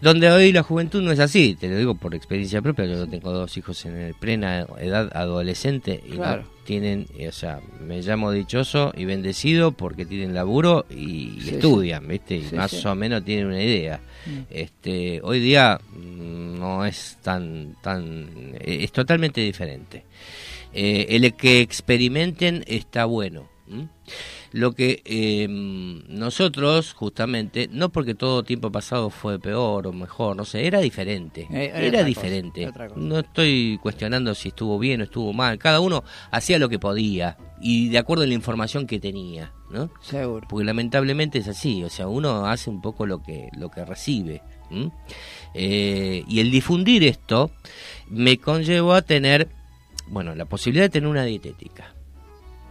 Donde 0.00 0.30
hoy 0.30 0.50
la 0.52 0.62
juventud 0.62 1.02
no 1.02 1.12
es 1.12 1.18
así, 1.18 1.56
te 1.60 1.68
lo 1.68 1.76
digo 1.76 1.94
por 1.94 2.14
experiencia 2.14 2.62
propia, 2.62 2.86
yo 2.86 3.06
tengo 3.06 3.32
dos 3.32 3.54
hijos 3.58 3.84
en 3.84 3.96
el 3.96 4.14
plena 4.14 4.66
edad 4.78 5.10
adolescente 5.14 6.02
y 6.06 6.12
Claro. 6.12 6.42
no 6.42 6.48
tienen, 6.64 7.06
eh, 7.18 7.28
o 7.28 7.32
sea, 7.32 7.60
me 7.86 8.00
llamo 8.00 8.30
dichoso 8.32 8.92
y 8.96 9.04
bendecido 9.04 9.72
porque 9.72 10.06
tienen 10.06 10.34
laburo 10.34 10.86
y, 10.88 11.36
Sí, 11.42 11.50
estudian, 11.50 12.08
¿viste? 12.08 12.36
Y 12.36 12.44
Sí, 12.44 12.54
más 12.56 12.86
o 12.86 12.94
menos 12.94 13.24
tienen 13.24 13.46
una 13.46 13.62
idea. 13.62 14.00
Mm. 14.24 14.38
Este, 14.48 15.20
hoy 15.22 15.40
día 15.40 15.78
mm, 15.92 16.58
no 16.58 16.86
es 16.86 17.18
tan, 17.22 17.76
tan, 17.82 18.54
eh, 18.60 18.78
es 18.82 18.92
totalmente 18.92 19.42
diferente. 19.42 20.04
Eh, 20.72 21.08
el 21.10 21.34
que 21.34 21.60
experimenten 21.60 22.64
está 22.66 23.04
bueno. 23.04 23.49
Lo 24.52 24.72
que 24.72 25.02
eh, 25.04 25.46
nosotros, 25.48 26.92
justamente, 26.92 27.68
no 27.70 27.90
porque 27.90 28.14
todo 28.14 28.42
tiempo 28.42 28.72
pasado 28.72 29.10
fue 29.10 29.38
peor 29.38 29.86
o 29.86 29.92
mejor, 29.92 30.36
no 30.36 30.44
sé, 30.44 30.66
era 30.66 30.80
diferente. 30.80 31.46
Eh, 31.52 31.70
era 31.74 32.02
diferente. 32.02 32.66
cosa. 32.66 32.94
No 32.96 33.20
estoy 33.20 33.78
cuestionando 33.80 34.34
si 34.34 34.48
estuvo 34.48 34.78
bien 34.78 35.00
o 35.00 35.04
estuvo 35.04 35.32
mal. 35.32 35.58
Cada 35.58 35.80
uno 35.80 36.02
hacía 36.32 36.58
lo 36.58 36.68
que 36.68 36.78
podía 36.78 37.36
y 37.60 37.90
de 37.90 37.98
acuerdo 37.98 38.24
a 38.24 38.26
la 38.26 38.34
información 38.34 38.86
que 38.86 38.98
tenía, 38.98 39.52
¿no? 39.70 39.90
Seguro. 40.00 40.46
porque 40.48 40.64
lamentablemente 40.64 41.38
es 41.38 41.48
así, 41.48 41.84
o 41.84 41.90
sea, 41.90 42.08
uno 42.08 42.46
hace 42.46 42.70
un 42.70 42.80
poco 42.80 43.06
lo 43.06 43.22
que 43.22 43.48
lo 43.56 43.70
que 43.70 43.84
recibe. 43.84 44.42
Eh, 45.54 46.24
y 46.28 46.40
el 46.40 46.50
difundir 46.50 47.04
esto 47.04 47.50
me 48.08 48.38
conllevó 48.38 48.94
a 48.94 49.02
tener, 49.02 49.48
bueno, 50.08 50.34
la 50.34 50.44
posibilidad 50.44 50.84
de 50.84 50.90
tener 50.90 51.08
una 51.08 51.24
dietética. 51.24 51.94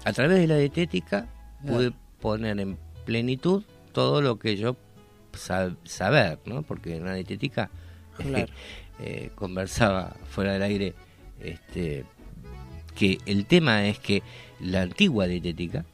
A 0.05 0.13
través 0.13 0.37
de 0.39 0.47
la 0.47 0.57
dietética 0.57 1.27
pude 1.65 1.91
poner 2.21 2.59
en 2.59 2.77
plenitud 3.05 3.63
todo 3.91 4.21
lo 4.21 4.39
que 4.39 4.55
yo 4.57 4.75
sa- 5.33 5.75
saber, 5.83 6.39
¿no? 6.45 6.61
Porque 6.63 6.95
en 6.95 7.03
una 7.03 7.15
dietética 7.15 7.69
Claro. 8.17 8.51
eh, 8.99 9.29
conversaba 9.35 10.15
fuera 10.29 10.53
del 10.53 10.61
aire 10.63 10.93
este, 11.41 12.05
que 12.95 13.17
el 13.25 13.45
tema 13.45 13.87
es 13.87 13.99
que 13.99 14.23
la 14.59 14.81
antigua 14.81 15.25
dietética 15.27 15.85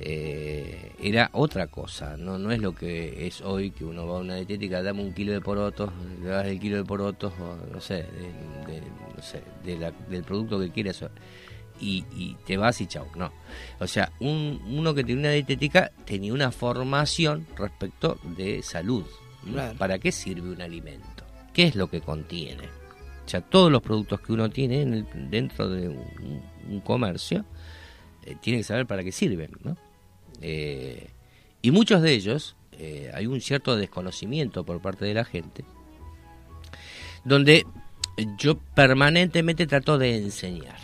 eh, 0.00 0.92
era 1.00 1.30
otra 1.32 1.66
cosa, 1.66 2.16
no 2.16 2.38
no 2.38 2.52
es 2.52 2.60
lo 2.60 2.72
que 2.74 3.26
es 3.26 3.40
hoy 3.40 3.70
que 3.72 3.84
uno 3.84 4.06
va 4.06 4.18
a 4.18 4.20
una 4.20 4.36
dietética, 4.36 4.80
dame 4.82 5.02
un 5.02 5.12
kilo 5.12 5.32
de 5.32 5.40
porotos, 5.40 5.90
le 6.22 6.28
das 6.28 6.46
el 6.46 6.60
kilo 6.60 6.76
de 6.76 6.84
porotos, 6.84 7.32
o 7.40 7.56
no 7.72 7.80
sé, 7.80 7.94
de, 8.66 8.72
de- 8.74 8.82
no 9.16 9.22
sé, 9.22 9.42
de 9.64 9.76
la- 9.78 9.90
del 9.90 10.22
producto 10.22 10.60
que 10.60 10.70
quieras 10.70 11.02
y, 11.80 12.04
y 12.16 12.36
te 12.46 12.56
vas 12.56 12.80
y 12.80 12.86
chau, 12.86 13.06
no. 13.16 13.32
O 13.80 13.86
sea, 13.86 14.12
un, 14.20 14.60
uno 14.66 14.94
que 14.94 15.04
tiene 15.04 15.20
una 15.22 15.30
dietética 15.30 15.92
tenía 16.04 16.32
una 16.32 16.50
formación 16.50 17.46
respecto 17.56 18.18
de 18.36 18.62
salud. 18.62 19.04
Claro. 19.50 19.78
¿Para 19.78 19.98
qué 19.98 20.12
sirve 20.12 20.50
un 20.50 20.60
alimento? 20.60 21.24
¿Qué 21.54 21.64
es 21.64 21.74
lo 21.76 21.88
que 21.88 22.00
contiene? 22.00 22.64
O 23.24 23.28
sea, 23.28 23.40
todos 23.40 23.70
los 23.70 23.82
productos 23.82 24.20
que 24.20 24.32
uno 24.32 24.48
tiene 24.50 24.82
en 24.82 24.94
el- 24.94 25.30
dentro 25.30 25.68
de 25.68 25.88
un, 25.88 26.42
un 26.68 26.80
comercio, 26.80 27.44
eh, 28.24 28.36
tiene 28.40 28.58
que 28.60 28.64
saber 28.64 28.86
para 28.86 29.04
qué 29.04 29.12
sirven, 29.12 29.50
¿no? 29.62 29.76
Eh, 30.40 31.08
y 31.62 31.70
muchos 31.70 32.00
de 32.02 32.12
ellos, 32.12 32.56
eh, 32.72 33.10
hay 33.14 33.26
un 33.26 33.40
cierto 33.40 33.76
desconocimiento 33.76 34.64
por 34.64 34.80
parte 34.80 35.04
de 35.04 35.14
la 35.14 35.24
gente, 35.24 35.64
donde 37.24 37.66
yo 38.38 38.58
permanentemente 38.74 39.66
trato 39.66 39.98
de 39.98 40.16
enseñar. 40.16 40.76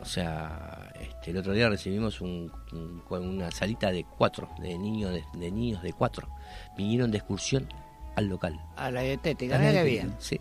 O 0.00 0.04
sea, 0.04 0.92
este, 1.00 1.30
el 1.32 1.38
otro 1.38 1.52
día 1.52 1.68
recibimos 1.68 2.20
un- 2.20 2.50
un- 2.72 3.02
una 3.10 3.50
salita 3.50 3.90
de 3.90 4.04
cuatro, 4.04 4.48
de 4.60 4.78
niños 4.78 5.12
de, 5.12 5.24
de 5.38 5.50
niños 5.50 5.82
de 5.82 5.92
cuatro. 5.92 6.28
Vinieron 6.76 7.10
de 7.10 7.18
excursión 7.18 7.68
al 8.16 8.26
local. 8.26 8.58
A 8.76 8.90
la 8.90 9.02
dietética, 9.02 9.56
A 9.56 9.58
la 9.58 9.70
dietética, 9.72 10.04
bien. 10.06 10.14
Sí. 10.18 10.40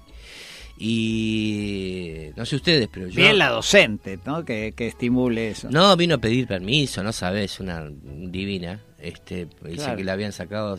Y 0.79 2.29
no 2.35 2.45
sé 2.45 2.55
ustedes, 2.55 2.87
pero 2.91 3.07
yo... 3.07 3.15
Bien 3.15 3.37
la 3.37 3.49
docente, 3.49 4.19
¿no? 4.25 4.45
Que, 4.45 4.73
que 4.75 4.87
estimule 4.87 5.49
eso. 5.49 5.69
No, 5.71 5.95
vino 5.97 6.15
a 6.15 6.17
pedir 6.19 6.47
permiso, 6.47 7.03
no 7.03 7.11
sabes, 7.11 7.59
una 7.59 7.87
divina. 7.89 8.79
Este, 8.99 9.45
dice 9.63 9.75
Claro. 9.77 9.97
que 9.97 10.03
le 10.03 10.11
habían 10.11 10.31
sacado, 10.31 10.77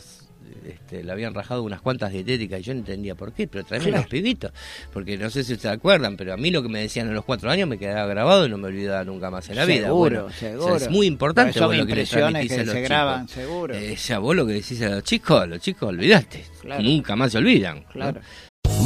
este, 0.67 1.03
le 1.03 1.11
habían 1.11 1.33
rajado 1.33 1.63
unas 1.63 1.81
cuantas 1.81 2.11
dietéticas 2.11 2.59
y 2.59 2.63
yo 2.63 2.73
no 2.73 2.79
entendía 2.79 3.15
por 3.15 3.31
qué, 3.33 3.47
pero 3.47 3.63
tráeme 3.63 3.87
Claro. 3.87 4.01
los 4.03 4.09
pibitos. 4.09 4.51
Porque 4.93 5.17
no 5.17 5.29
sé 5.29 5.43
si 5.43 5.55
se 5.55 5.69
acuerdan, 5.69 6.17
pero 6.17 6.33
a 6.33 6.37
mí 6.37 6.51
lo 6.51 6.61
que 6.61 6.69
me 6.69 6.81
decían 6.81 7.09
a 7.09 7.11
los 7.11 7.25
cuatro 7.25 7.49
años 7.49 7.67
me 7.67 7.77
quedaba 7.77 8.05
grabado 8.07 8.45
y 8.45 8.49
no 8.49 8.57
me 8.57 8.67
olvidaba 8.67 9.03
nunca 9.03 9.29
más 9.31 9.49
en 9.49 9.55
la 9.55 9.65
vida. 9.65 9.85
Seguro, 9.87 9.97
Bueno, 10.21 10.25
o 10.25 10.31
sea, 10.31 10.51
seguro. 10.51 10.75
es 10.75 10.89
muy 10.89 11.07
importante 11.07 11.59
vos 11.59 11.75
lo 11.75 11.85
que 11.85 11.95
le 11.95 12.01
impresiones 12.01 12.47
transmitís 12.47 12.49
que 12.55 12.61
a 12.61 12.63
los 12.65 12.73
se 12.73 12.77
chicos. 12.77 12.89
graban, 12.89 13.27
seguro. 13.29 13.73
Eh, 13.75 13.91
o 13.93 13.97
sea, 13.97 14.19
vos 14.19 14.35
lo 14.35 14.45
que 14.45 14.53
decís 14.53 14.81
a 14.81 14.89
los 14.89 15.03
chicos, 15.03 15.47
los 15.47 15.59
chicos 15.59 15.89
olvidaste. 15.89 16.43
Claro. 16.61 16.83
Nunca 16.83 17.15
más 17.15 17.31
se 17.31 17.37
olvidan. 17.37 17.79
¿no? 17.79 17.89
Claro. 17.89 18.21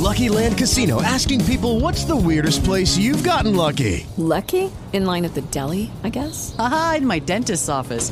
Lucky 0.02 0.28
Land 0.30 0.58
Casino 0.58 1.02
asking 1.02 1.42
people 1.46 1.80
what's 1.80 2.06
the 2.06 2.16
weirdest 2.16 2.64
place 2.66 2.98
you've 2.98 3.24
gotten 3.24 3.56
lucky? 3.56 4.06
Lucky? 4.18 4.70
In 4.92 5.06
line 5.06 5.26
at 5.26 5.34
the 5.34 5.42
deli, 5.52 5.90
I 6.04 6.10
guess? 6.10 6.54
Aha, 6.58 6.96
in 6.98 7.06
my 7.08 7.20
dentist's 7.20 7.70
office. 7.70 8.12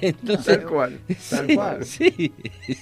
Entonces, 0.00 0.58
Tal 0.58 0.66
cual, 0.66 1.00
tal 1.30 1.46
Sí, 1.48 1.54
cual. 1.54 1.84
sí. 1.84 2.32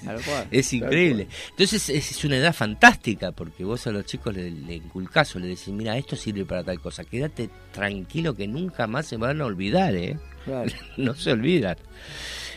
Tal 0.04 0.22
cual. 0.22 0.46
Es 0.50 0.72
increíble. 0.72 1.28
Entonces 1.50 1.88
es, 1.88 2.10
es 2.10 2.24
una 2.24 2.36
edad 2.36 2.54
fantástica 2.54 3.32
porque 3.32 3.64
vos 3.64 3.86
a 3.86 3.90
los 3.92 4.04
chicos 4.06 4.34
le, 4.34 4.50
le 4.50 4.74
inculcás 4.76 5.34
o 5.36 5.38
le 5.38 5.46
decís, 5.48 5.68
mira, 5.68 5.96
esto 5.96 6.16
sirve 6.16 6.44
para 6.44 6.62
tal 6.64 6.80
cosa. 6.80 7.04
Quédate 7.04 7.50
tranquilo 7.72 8.34
que 8.34 8.46
nunca 8.46 8.86
más 8.86 9.06
se 9.06 9.16
van 9.16 9.40
a 9.40 9.46
olvidar, 9.46 9.94
¿eh? 9.94 10.18
Claro. 10.44 10.70
no 10.96 11.14
se 11.14 11.32
olvidan. 11.32 11.76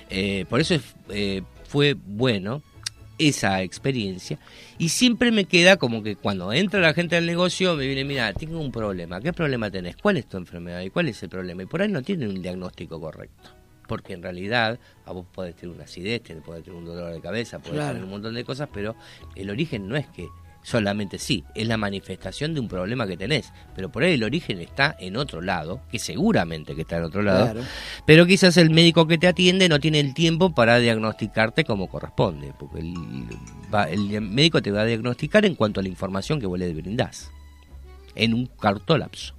Eh, 0.10 0.46
por 0.50 0.60
eso 0.62 0.75
es- 0.75 0.96
eh, 1.10 1.42
fue 1.68 1.94
bueno 1.94 2.62
esa 3.20 3.62
experiencia 3.63 4.39
y 4.78 4.89
siempre 4.89 5.30
me 5.32 5.44
queda 5.44 5.75
como 5.75 6.01
que 6.01 6.16
cuando 6.16 6.54
entra 6.54 6.80
la 6.80 6.94
gente 6.94 7.18
al 7.18 7.25
negocio 7.25 7.75
me 7.75 7.86
viene, 7.86 8.06
mira, 8.06 8.32
tengo 8.34 8.60
un 8.62 8.72
problema, 8.72 9.20
¿qué 9.20 9.34
problema 9.34 9.70
tenés? 9.70 9.98
¿Cuál 9.98 10.16
es 10.18 10.25
tu 10.28 10.38
enfermedad 10.38 10.80
y 10.82 10.89
cuál 10.89 11.10
es 11.10 11.22
el 11.22 11.28
problema? 11.30 11.63
Y 11.63 11.66
por 11.66 11.82
ahí 11.82 11.89
no 11.89 12.01
tienen 12.01 12.30
un 12.30 12.42
diagnóstico 12.42 13.00
correcto. 13.00 13.50
Porque 13.89 14.13
en 14.13 14.24
realidad 14.24 14.79
a 15.05 15.12
vos 15.12 15.25
podés 15.34 15.55
tener 15.58 15.75
una 15.75 15.84
acidez, 15.84 16.22
podés 16.46 16.63
tener 16.63 16.79
un 16.79 16.86
dolor 16.86 17.12
de 17.12 17.19
cabeza, 17.19 17.60
podés 17.60 17.74
Claro. 17.79 17.89
tener 17.89 18.03
un 18.05 18.12
montón 18.12 18.36
de 18.36 18.46
cosas, 18.46 18.69
pero 18.72 18.96
el 19.36 19.50
origen 19.50 19.89
no 19.89 19.98
es 19.98 20.08
que 20.08 20.29
solamente 20.62 21.17
sí, 21.19 21.43
es 21.55 21.67
la 21.67 21.77
manifestación 21.77 22.53
de 22.53 22.60
un 22.60 22.67
problema 22.67 23.08
que 23.08 23.15
tenés, 23.17 23.51
pero 23.75 23.89
por 23.89 24.03
ahí 24.03 24.13
el 24.13 24.24
origen 24.24 24.60
está 24.60 24.96
en 25.00 25.15
otro 25.15 25.41
lado, 25.41 25.81
que 25.89 25.98
seguramente 26.00 26.75
que 26.75 26.81
está 26.81 26.98
en 26.98 27.05
otro 27.05 27.22
lado, 27.24 27.46
Claro. 27.46 27.62
pero 28.05 28.25
quizás 28.27 28.58
el 28.58 28.69
médico 28.69 29.08
que 29.08 29.17
te 29.17 29.27
atiende 29.27 29.69
no 29.69 29.79
tiene 29.79 30.01
el 30.01 30.13
tiempo 30.13 30.53
para 30.53 30.77
diagnosticarte 30.77 31.63
como 31.63 31.88
corresponde, 31.88 32.53
porque 32.60 32.79
el, 32.81 32.93
va- 33.74 33.89
el 33.89 34.22
médico 34.22 34.62
te 34.62 34.69
va 34.72 34.81
a 34.81 34.86
diagnosticar 34.86 35.46
en 35.46 35.55
cuanto 35.55 35.79
a 35.79 35.84
la 35.84 35.89
información 35.89 36.39
que 36.41 36.46
vos 36.46 36.60
le 36.60 36.72
brindás, 36.74 37.31
en 38.15 38.34
un 38.34 38.46
cartolapso. 38.48 39.34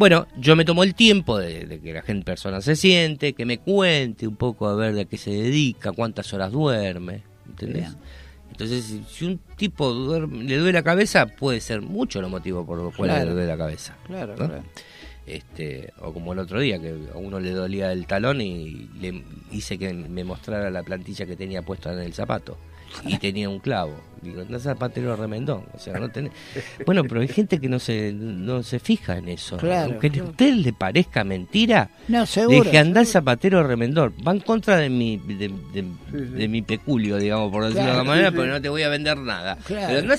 Bueno, 0.00 0.26
yo 0.38 0.56
me 0.56 0.64
tomo 0.64 0.82
el 0.82 0.94
tiempo 0.94 1.36
de, 1.36 1.66
de 1.66 1.78
que 1.78 1.92
la 1.92 2.00
gente 2.00 2.24
persona 2.24 2.62
se 2.62 2.74
siente, 2.74 3.34
que 3.34 3.44
me 3.44 3.58
cuente 3.58 4.26
un 4.26 4.34
poco 4.34 4.66
a 4.66 4.74
ver 4.74 4.94
de 4.94 5.04
qué 5.04 5.18
se 5.18 5.30
dedica, 5.30 5.92
cuántas 5.92 6.32
horas 6.32 6.50
duerme, 6.52 7.22
¿entendés? 7.46 7.82
Bien. 7.90 7.96
Entonces, 8.50 8.94
si, 9.10 9.24
un 9.26 9.36
tipo 9.58 9.92
duerme- 9.92 10.44
le 10.44 10.56
duele 10.56 10.72
la 10.72 10.82
cabeza, 10.82 11.26
puede 11.26 11.60
ser 11.60 11.82
mucho 11.82 12.22
los 12.22 12.30
motivos 12.30 12.64
por 12.66 12.78
los 12.78 12.94
cuales 12.96 13.14
Claro. 13.16 13.28
le 13.28 13.32
duele 13.34 13.46
la 13.48 13.58
cabeza. 13.58 13.94
Claro, 14.06 14.36
¿no? 14.38 14.46
claro. 14.48 14.62
Este, 15.26 15.92
o 16.00 16.14
como 16.14 16.32
el 16.32 16.38
otro 16.38 16.60
día, 16.60 16.80
que 16.80 16.94
a 17.14 17.18
uno 17.18 17.38
le 17.38 17.50
dolía 17.50 17.92
el 17.92 18.06
talón 18.06 18.40
y 18.40 18.88
le 18.98 19.22
hice 19.52 19.76
que 19.78 19.92
me 19.92 20.24
mostrara 20.24 20.70
la 20.70 20.82
plantilla 20.82 21.26
que 21.26 21.36
tenía 21.36 21.60
puesta 21.60 21.92
en 21.92 21.98
el 21.98 22.14
zapato. 22.14 22.56
Y 23.06 23.18
tenía 23.18 23.48
un 23.48 23.58
clavo. 23.60 24.00
Digo, 24.20 24.44
no 24.48 24.58
zapatero 24.58 25.16
remendón. 25.16 25.64
O 25.72 25.78
sea, 25.78 25.98
no 25.98 26.08
tenés... 26.12 26.32
Bueno, 26.84 27.04
pero 27.04 27.20
hay 27.22 27.28
gente 27.28 27.58
que 27.58 27.68
no 27.68 27.78
se, 27.78 28.12
no 28.12 28.62
se 28.62 28.78
fija 28.78 29.16
en 29.16 29.28
eso. 29.28 29.56
Claro, 29.56 29.92
Aunque 29.92 30.10
claro. 30.10 30.26
a 30.26 30.30
usted 30.30 30.54
le 30.54 30.72
parezca 30.72 31.24
mentira, 31.24 31.88
No, 32.08 32.26
seguro. 32.26 32.64
Dije, 32.64 32.78
anda 32.78 33.00
el 33.00 33.06
zapatero 33.06 33.62
remendón. 33.62 34.14
Va 34.26 34.32
en 34.32 34.40
contra 34.40 34.76
de 34.76 34.90
mi, 34.90 35.16
de, 35.16 35.48
de- 35.72 36.20
de 36.20 36.48
mi 36.48 36.62
peculio, 36.62 37.16
digamos, 37.16 37.50
por 37.50 37.62
decirlo 37.64 37.84
de 37.84 37.90
alguna 37.90 38.10
manera, 38.10 38.28
sí, 38.28 38.34
pero 38.36 38.46
sí. 38.46 38.50
no 38.52 38.62
te 38.62 38.68
voy 38.68 38.82
a 38.82 38.88
vender 38.90 39.16
nada. 39.18 39.56
Claro. 39.64 39.94
Pero 39.94 40.06
no, 40.06 40.14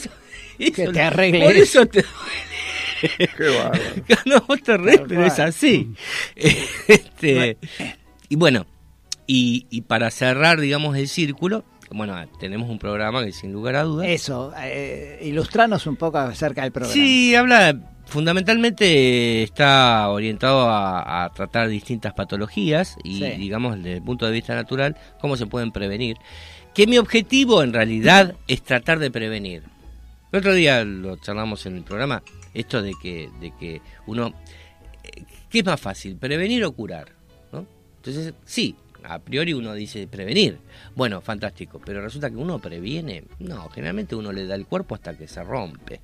Que 0.73 0.87
te 0.87 1.01
arregles. 1.01 1.43
Por 1.43 1.55
eso 1.55 1.85
te 1.85 2.03
Qué 3.01 3.27
bárbaro. 3.57 3.81
no, 4.25 4.41
vos 4.47 4.61
te 4.61 4.77
Tal 4.77 5.03
pero 5.07 5.25
es 5.25 5.39
así. 5.39 5.91
Este, 6.35 7.57
y 8.29 8.35
bueno, 8.35 8.65
y, 9.27 9.65
y 9.69 9.81
para 9.81 10.09
cerrar, 10.11 10.59
digamos, 10.59 10.95
el 10.97 11.07
círculo, 11.07 11.65
bueno, 11.93 12.15
tenemos 12.39 12.69
un 12.69 12.79
programa 12.79 13.23
que 13.23 13.31
sin 13.31 13.51
lugar 13.53 13.75
a 13.75 13.83
dudas. 13.83 14.07
Eso, 14.07 14.51
eh, 14.61 15.19
ilustranos 15.23 15.85
un 15.87 15.95
poco 15.97 16.17
acerca 16.17 16.63
del 16.63 16.71
programa. 16.71 16.93
Sí, 16.93 17.35
habla, 17.35 17.77
fundamentalmente 18.05 19.43
está 19.43 20.09
orientado 20.09 20.69
a, 20.69 21.23
a 21.25 21.29
tratar 21.33 21.67
distintas 21.69 22.13
patologías 22.13 22.95
y, 23.03 23.19
Sí. 23.19 23.25
digamos, 23.37 23.77
desde 23.77 23.97
el 23.97 24.03
punto 24.03 24.25
de 24.25 24.31
vista 24.31 24.55
natural, 24.55 24.95
cómo 25.19 25.37
se 25.37 25.45
pueden 25.47 25.71
prevenir. 25.71 26.17
Que 26.73 26.87
mi 26.87 26.97
objetivo 26.97 27.63
en 27.63 27.73
realidad 27.73 28.35
es 28.47 28.61
tratar 28.63 28.99
de 28.99 29.11
prevenir. 29.11 29.63
El 30.31 30.39
otro 30.39 30.53
día 30.53 30.83
lo 30.85 31.17
charlamos 31.17 31.65
en 31.65 31.75
el 31.77 31.83
programa, 31.83 32.23
esto 32.53 32.81
de 32.81 32.93
que, 33.01 33.29
de 33.41 33.51
que 33.59 33.81
uno, 34.07 34.33
eh, 35.03 35.23
¿qué 35.49 35.59
es 35.59 35.65
más 35.65 35.79
fácil, 35.79 36.15
prevenir 36.15 36.63
o 36.63 36.71
curar? 36.71 37.09
¿no? 37.51 37.65
Entonces, 37.97 38.33
sí, 38.45 38.75
a 39.03 39.19
priori 39.19 39.53
uno 39.53 39.73
dice 39.73 40.07
prevenir. 40.07 40.57
Bueno, 40.95 41.21
fantástico, 41.21 41.81
pero 41.83 42.01
resulta 42.01 42.29
que 42.29 42.35
uno 42.37 42.59
previene. 42.59 43.23
No, 43.39 43.69
generalmente 43.69 44.15
uno 44.15 44.31
le 44.31 44.45
da 44.45 44.55
el 44.55 44.65
cuerpo 44.65 44.95
hasta 44.95 45.17
que 45.17 45.27
se 45.27 45.43
rompe. 45.43 45.99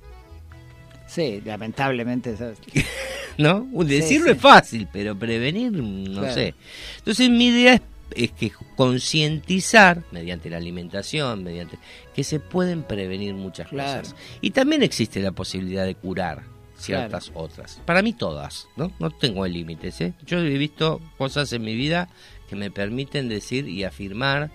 Sí, 1.06 1.40
lamentablemente. 1.44 2.32
eso- 2.32 2.52
¿no? 3.38 3.66
Decirlo 3.84 4.26
sí. 4.26 4.32
es 4.32 4.40
fácil, 4.40 4.88
pero 4.92 5.18
prevenir, 5.18 5.72
no 5.72 6.20
Claro. 6.22 6.34
sé. 6.34 6.54
Entonces 6.98 7.30
mi 7.30 7.46
idea 7.48 7.74
es, 7.74 7.80
es 8.14 8.32
que 8.32 8.50
concientizar, 8.76 10.02
mediante 10.12 10.50
la 10.50 10.56
alimentación, 10.56 11.44
mediante 11.44 11.78
que 12.14 12.24
se 12.24 12.40
pueden 12.40 12.82
prevenir 12.82 13.34
muchas 13.34 13.68
Claro. 13.68 14.00
cosas. 14.02 14.16
Y 14.40 14.50
también 14.50 14.82
existe 14.82 15.20
la 15.20 15.32
posibilidad 15.32 15.84
de 15.86 15.94
curar 15.94 16.42
ciertas 16.76 17.30
otras. 17.34 17.80
Para 17.84 18.02
mí 18.02 18.12
todas, 18.12 18.68
¿no? 18.76 18.92
No 18.98 19.10
tengo 19.10 19.46
límites, 19.46 20.00
¿eh? 20.00 20.12
Yo 20.26 20.38
he 20.38 20.58
visto 20.58 21.00
cosas 21.16 21.52
en 21.52 21.62
mi 21.62 21.74
vida 21.74 22.08
que 22.48 22.56
me 22.56 22.70
permiten 22.70 23.28
decir 23.28 23.68
y 23.68 23.84
afirmar 23.84 24.50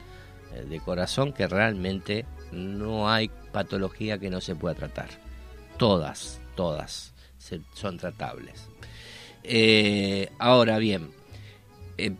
eh, 0.53 0.65
de 0.69 0.79
corazón 0.79 1.31
que 1.33 1.47
realmente 1.47 2.25
no 2.51 3.09
hay 3.09 3.29
patología 3.51 4.17
que 4.17 4.29
no 4.29 4.41
se 4.41 4.55
pueda 4.55 4.75
tratar. 4.75 5.09
Todas, 5.77 6.39
todas 6.55 7.13
se- 7.37 7.61
son 7.73 7.97
tratables. 7.97 8.67
Eh, 9.43 10.29
ahora 10.39 10.77
bien, 10.77 11.09
eh, 11.97 12.15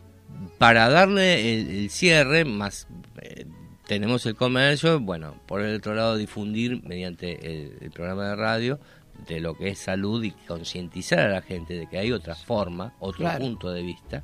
para 0.57 0.89
darle 0.89 1.53
el, 1.61 1.69
el 1.69 1.89
cierre, 1.89 2.43
más 2.45 2.87
eh, 3.21 3.45
tenemos 3.87 4.25
el 4.25 4.35
comercio, 4.35 4.99
bueno, 4.99 5.35
por 5.45 5.61
el 5.61 5.75
otro 5.75 5.93
lado 5.93 6.17
difundir 6.17 6.83
mediante 6.83 7.45
el, 7.51 7.77
el 7.81 7.91
programa 7.91 8.27
de 8.29 8.35
radio 8.35 8.79
de 9.27 9.39
lo 9.39 9.55
que 9.55 9.69
es 9.69 9.79
salud 9.79 10.23
y 10.23 10.31
concientizar 10.31 11.19
a 11.19 11.29
la 11.29 11.41
gente 11.41 11.75
de 11.75 11.87
que 11.87 11.97
hay 11.99 12.11
otra 12.11 12.35
forma, 12.35 12.93
otro 12.99 13.19
Claro. 13.19 13.39
punto 13.39 13.71
de 13.71 13.83
vista. 13.83 14.23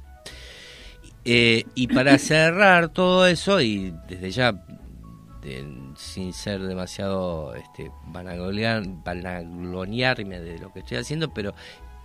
Eh, 1.32 1.66
y 1.76 1.88
para 1.88 2.18
cerrar 2.18 2.90
todo 2.90 3.28
eso, 3.28 3.62
y 3.62 3.94
desde 4.08 4.32
ya, 4.32 4.52
de- 5.44 5.66
sin 5.96 6.34
ser 6.34 6.62
demasiado 6.62 7.54
este, 7.56 7.92
vanagloriar- 8.12 9.04
vanagloriarme 9.04 10.40
de 10.40 10.60
lo 10.60 10.72
que 10.74 10.80
estoy 10.80 10.98
haciendo, 10.98 11.34
pero 11.34 11.54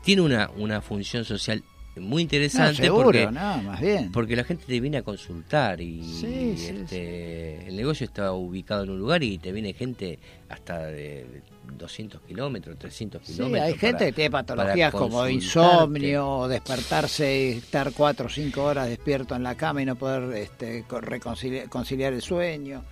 tiene 0.03 0.23
una, 0.23 0.51
una 0.57 0.81
función 0.81 1.25
social 1.25 1.63
muy 1.97 2.23
interesante 2.23 2.73
No, 2.83 2.85
seguro, 2.87 3.05
porque, 3.05 3.27
no, 3.27 3.63
más 3.63 3.81
bien. 3.81 4.11
porque 4.13 4.35
la 4.37 4.43
gente 4.45 4.65
te 4.67 4.81
viene 4.81 4.97
a 4.99 5.03
consultar 5.03 5.81
y 5.81 6.03
Sí, 6.03 6.55
sí, 6.57 6.67
este, 6.83 7.69
el 7.69 7.77
negocio 7.77 8.05
está 8.05 8.33
ubicado 8.33 8.83
en 8.83 8.91
un 8.91 8.99
lugar 8.99 9.23
y 9.23 9.39
te 9.39 9.53
viene 9.53 9.73
gente 9.75 10.19
hasta 10.49 10.87
de 10.87 11.43
200 11.77 12.21
kilómetros, 12.23 12.79
300 12.79 13.23
Sí, 13.25 13.33
kilómetros. 13.35 13.67
hay 13.67 13.73
gente 13.79 13.93
para- 13.95 14.07
que 14.07 14.13
tiene 14.13 14.31
patologías 14.31 14.93
como 14.93 15.29
insomnio, 15.29 16.49
despertarse 16.49 17.37
y 17.39 17.59
estar 17.59 17.93
cuatro 17.93 18.27
o 18.27 18.29
cinco 18.29 18.65
horas 18.65 18.89
despierto 18.89 19.35
en 19.35 19.43
la 19.43 19.55
cama 19.55 19.83
y 19.83 19.85
no 19.85 19.97
poder 19.97 20.37
este, 20.37 20.85
co- 20.87 21.01
reconciliar 21.01 21.69
conciliar 21.69 22.13
el 22.13 22.23
sueño. 22.23 22.83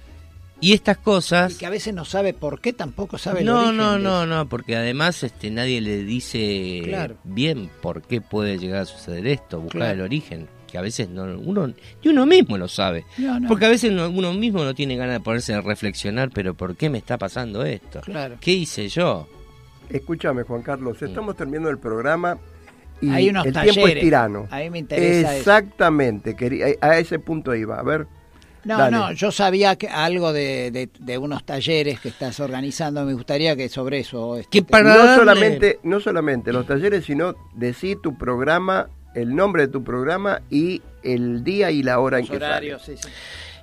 Y 0.61 0.75
estas 0.75 0.99
cosas... 0.99 1.55
Y 1.55 1.59
que 1.59 1.67
a 1.67 1.71
veces 1.71 1.93
no 1.93 2.05
sabe 2.05 2.35
por 2.35 2.61
qué 2.61 2.73
tampoco 2.73 3.19
sabe 3.19 3.41
el 3.41 3.47
No, 3.47 3.59
origen 3.59 3.77
no, 3.79 3.99
no, 3.99 4.27
no, 4.27 4.49
porque 4.49 4.77
además 4.77 5.23
este 5.25 5.51
nadie 5.51 5.81
le 5.81 6.05
dice 6.05 6.83
Claro. 6.85 7.17
bien 7.25 7.69
por 7.81 8.03
qué 8.03 8.21
puede 8.21 8.59
llegar 8.59 8.83
a 8.83 8.85
suceder 8.85 9.27
esto, 9.27 9.59
buscar 9.61 9.81
Claro. 9.81 9.95
el 9.95 10.01
origen, 10.03 10.49
que 10.73 10.79
a 10.79 10.81
veces 10.81 11.09
no 11.09 11.23
uno 11.39 11.69
ni 11.69 11.75
uno 12.11 12.27
mismo 12.27 12.57
lo 12.59 12.67
sabe. 12.67 13.05
No, 13.19 13.39
no. 13.39 13.47
Porque 13.47 13.67
a 13.67 13.69
veces 13.69 13.93
no- 13.93 14.09
uno 14.09 14.33
mismo 14.33 14.65
no 14.65 14.75
tiene 14.75 14.97
ganas 14.97 15.17
de 15.17 15.21
ponerse 15.21 15.53
a 15.55 15.61
reflexionar, 15.61 16.31
pero 16.35 16.55
¿por 16.55 16.75
qué 16.75 16.89
me 16.91 16.99
está 16.99 17.19
pasando 17.19 17.63
esto? 17.65 18.01
Claro. 18.01 18.37
¿Qué 18.41 18.53
hice 18.53 18.89
yo? 18.89 19.29
Escúchame, 19.91 20.43
Juan 20.45 20.63
Carlos, 20.63 21.01
estamos 21.03 21.37
terminando 21.37 21.69
el 21.71 21.79
programa 21.79 22.39
y 23.03 23.11
Hay 23.11 23.29
unos 23.29 23.45
el 23.47 23.53
tiempo 23.53 23.87
es 23.89 24.01
tirano. 24.01 24.47
A 24.51 24.59
mí 24.61 24.71
me 24.71 24.79
interesa 24.79 25.31
eso. 25.37 25.39
Exactamente, 25.39 26.35
quería, 26.35 26.67
a 26.81 26.97
ese 26.99 27.19
punto 27.19 27.55
iba. 27.55 27.79
A 27.79 27.83
ver. 27.83 28.07
No, 28.65 28.79
dale. 28.79 28.97
no, 28.97 29.13
yo 29.13 29.33
sabía 29.33 29.75
que 29.75 29.89
algo 29.89 30.33
de, 30.33 30.71
de, 30.71 30.89
de 31.01 31.19
unos 31.19 31.45
talleres 31.45 31.99
que 31.99 32.09
estás 32.11 32.39
organizando, 32.39 33.05
me 33.05 33.13
gustaría 33.13 33.57
que 33.57 33.69
sobre 33.69 33.99
eso... 33.99 34.37
este, 34.37 34.51
Que 34.51 34.63
te- 34.63 34.71
para 34.71 34.85
no 34.95 35.03
darle- 35.05 35.17
solamente, 35.17 35.79
no 35.83 35.99
solamente 35.99 36.53
los 36.53 36.65
talleres, 36.65 37.05
sino 37.05 37.35
decir 37.55 37.99
tu 38.01 38.17
programa, 38.17 38.89
el 39.15 39.35
nombre 39.35 39.67
de 39.67 39.73
tu 39.73 39.83
programa 39.85 40.41
y 40.51 40.83
el 41.03 41.43
día 41.45 41.71
y 41.71 41.83
la 41.83 41.99
hora 42.01 42.19
en 42.21 42.27
que 42.27 42.37
horarios, 42.37 42.83
sale. 42.83 42.97
sí, 42.99 43.09
sí. 43.09 43.15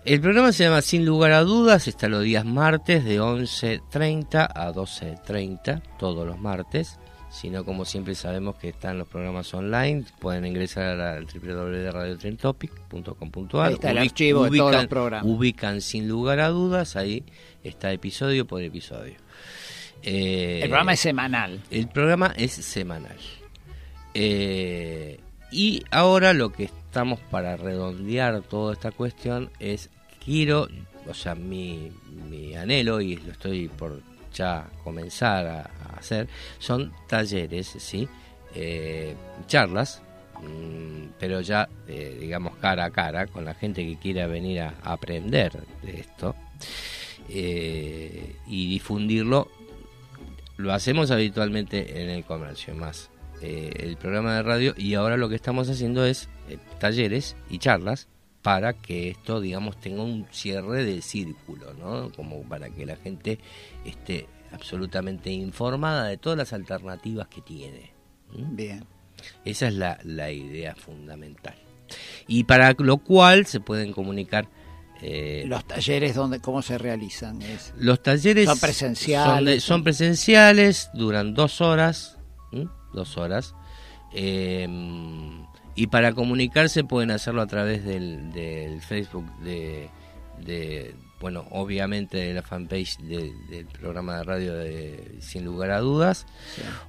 El 0.05 0.21
programa 0.21 0.53
se 0.53 0.63
llama 0.63 0.81
Sin 0.81 1.05
lugar 1.05 1.33
a 1.33 1.41
dudas, 1.41 1.87
está 1.87 2.07
los 2.07 2.23
días 2.23 2.45
martes 2.45 3.03
de 3.03 3.19
11.30 3.19 4.49
a 4.55 4.71
12.30, 4.71 5.81
todos 5.99 6.25
los 6.25 6.39
martes. 6.39 6.97
Si 7.29 7.49
no, 7.51 7.63
como 7.63 7.85
siempre 7.85 8.15
sabemos 8.15 8.55
que 8.55 8.69
están 8.69 8.97
los 8.97 9.07
programas 9.07 9.53
online, 9.53 10.03
pueden 10.19 10.47
ingresar 10.47 10.99
al 10.99 11.27
www.radiotrentopic.com.ar. 11.27 13.67
Ahí 13.67 13.73
está 13.75 13.91
el 13.91 13.97
archivo 13.99 14.49
de 14.49 14.57
todos 14.57 14.71
los 14.73 14.87
programas. 14.87 15.31
Ubican 15.31 15.79
sin 15.81 16.07
lugar 16.07 16.39
a 16.39 16.47
dudas, 16.49 16.95
ahí 16.95 17.23
está 17.63 17.91
episodio 17.91 18.47
por 18.47 18.63
episodio. 18.63 19.13
Eh, 20.01 20.61
El 20.63 20.69
programa 20.69 20.93
es 20.93 20.99
semanal. 21.01 21.59
el 21.69 21.87
programa 21.89 22.33
es 22.35 22.53
semanal. 22.53 23.17
Eh, 24.13 25.19
y 25.51 25.83
ahora 25.91 26.33
lo 26.33 26.51
que 26.51 26.65
estamos 26.65 27.19
para 27.31 27.57
redondear 27.57 28.41
toda 28.41 28.73
esta 28.73 28.91
cuestión 28.91 29.49
es, 29.59 29.89
quiero, 30.23 30.67
o 31.07 31.13
sea, 31.13 31.35
mi, 31.35 31.91
mi 32.29 32.55
anhelo, 32.55 33.01
y 33.01 33.17
lo 33.17 33.31
estoy 33.31 33.67
por 33.67 34.01
ya 34.33 34.69
comenzar 34.83 35.47
a, 35.47 35.69
hacer, 35.97 36.27
son 36.59 36.93
talleres, 37.07 37.67
¿sí? 37.67 38.07
Eh, 38.55 39.15
charlas, 39.47 40.01
mm, 40.41 41.09
pero 41.19 41.41
ya, 41.41 41.67
eh, 41.87 42.17
digamos, 42.19 42.55
cara 42.57 42.85
a 42.85 42.91
cara, 42.91 43.27
con 43.27 43.45
la 43.45 43.53
gente 43.53 43.85
que 43.85 43.97
quiera 43.97 44.27
venir 44.27 44.61
a, 44.61 44.75
a 44.83 44.93
aprender 44.93 45.51
de 45.83 45.99
esto. 45.99 46.35
eh, 47.29 48.35
y 48.47 48.69
difundirlo 48.69 49.49
lo 50.57 50.73
hacemos 50.73 51.11
habitualmente 51.11 52.01
en 52.03 52.09
el 52.09 52.25
comercio 52.25 52.75
más 52.75 53.09
eh, 53.41 53.71
el 53.79 53.97
programa 53.97 54.35
de 54.35 54.43
radio 54.43 54.73
y 54.77 54.93
ahora 54.95 55.17
lo 55.17 55.29
que 55.29 55.35
estamos 55.35 55.69
haciendo 55.69 56.05
es 56.05 56.29
eh, 56.49 56.57
talleres 56.79 57.35
y 57.49 57.57
charlas 57.59 58.07
para 58.41 58.73
que 58.73 59.09
esto 59.09 59.41
digamos 59.41 59.79
tenga 59.79 60.01
un 60.03 60.25
cierre 60.31 60.83
de 60.85 61.01
círculo 61.01 61.73
no 61.73 62.11
como 62.15 62.41
para 62.43 62.69
que 62.69 62.85
la 62.85 62.95
gente 62.95 63.37
este 63.85 64.27
absolutamente 64.51 65.29
informada 65.31 66.05
de 66.05 66.17
todas 66.17 66.37
las 66.37 66.53
alternativas 66.53 67.27
que 67.27 67.41
tiene. 67.41 67.91
¿Mm? 68.33 68.55
Bien. 68.55 68.85
Esa 69.45 69.67
es 69.67 69.73
la, 69.75 69.99
la 70.03 70.31
idea 70.31 70.73
fundamental. 70.75 71.55
Y 72.27 72.45
para 72.45 72.73
lo 72.79 72.97
cual 72.99 73.45
se 73.45 73.59
pueden 73.59 73.91
comunicar 73.91 74.47
eh, 75.01 75.43
los 75.47 75.65
talleres 75.67 76.13
donde 76.15 76.39
cómo 76.39 76.61
se 76.61 76.77
realizan 76.77 77.41
es, 77.41 77.73
los 77.77 78.01
talleres 78.03 78.45
son 78.49 78.59
presenciales 78.59 79.35
son, 79.35 79.45
de- 79.45 79.59
son 79.59 79.83
presenciales 79.83 80.89
duran 80.93 81.33
dos 81.33 81.61
horas 81.61 82.17
¿m? 82.51 82.67
dos 82.93 83.17
horas 83.17 83.55
eh, 84.13 84.67
y 85.75 85.87
para 85.87 86.13
comunicarse 86.13 86.83
pueden 86.83 87.11
hacerlo 87.11 87.41
a 87.41 87.47
través 87.47 87.83
del, 87.85 88.31
del 88.31 88.81
Facebook 88.81 89.25
de, 89.39 89.89
de 90.45 90.95
bueno 91.19 91.45
obviamente 91.51 92.17
de 92.17 92.33
la 92.33 92.41
fanpage 92.41 92.97
de- 92.99 93.33
del 93.49 93.65
programa 93.67 94.17
de 94.17 94.23
radio 94.23 94.53
de 94.55 95.17
sin 95.19 95.45
lugar 95.45 95.71
a 95.71 95.79
dudas 95.79 96.25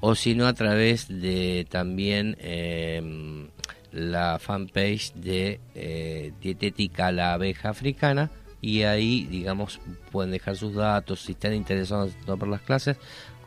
o 0.01 0.15
si 0.15 0.35
no 0.35 0.47
a 0.47 0.55
través 0.55 1.09
de 1.09 1.67
también 1.69 2.37
eh, 2.41 3.49
la 3.93 4.39
fanpage 4.39 5.13
de 5.15 5.61
eh, 5.75 6.33
Dietética 6.41 7.11
La 7.13 7.35
Abeja 7.35 7.71
Africana 7.71 8.31
y 8.63 8.83
ahí, 8.83 9.25
digamos, 9.25 9.81
pueden 10.13 10.33
dejar 10.33 10.55
sus 10.55 10.75
datos. 10.75 11.23
Si 11.23 11.33
están 11.33 11.55
interesados 11.55 12.13
en 12.15 12.27
tomar 12.27 12.47
las 12.47 12.61
clases, 12.61 12.99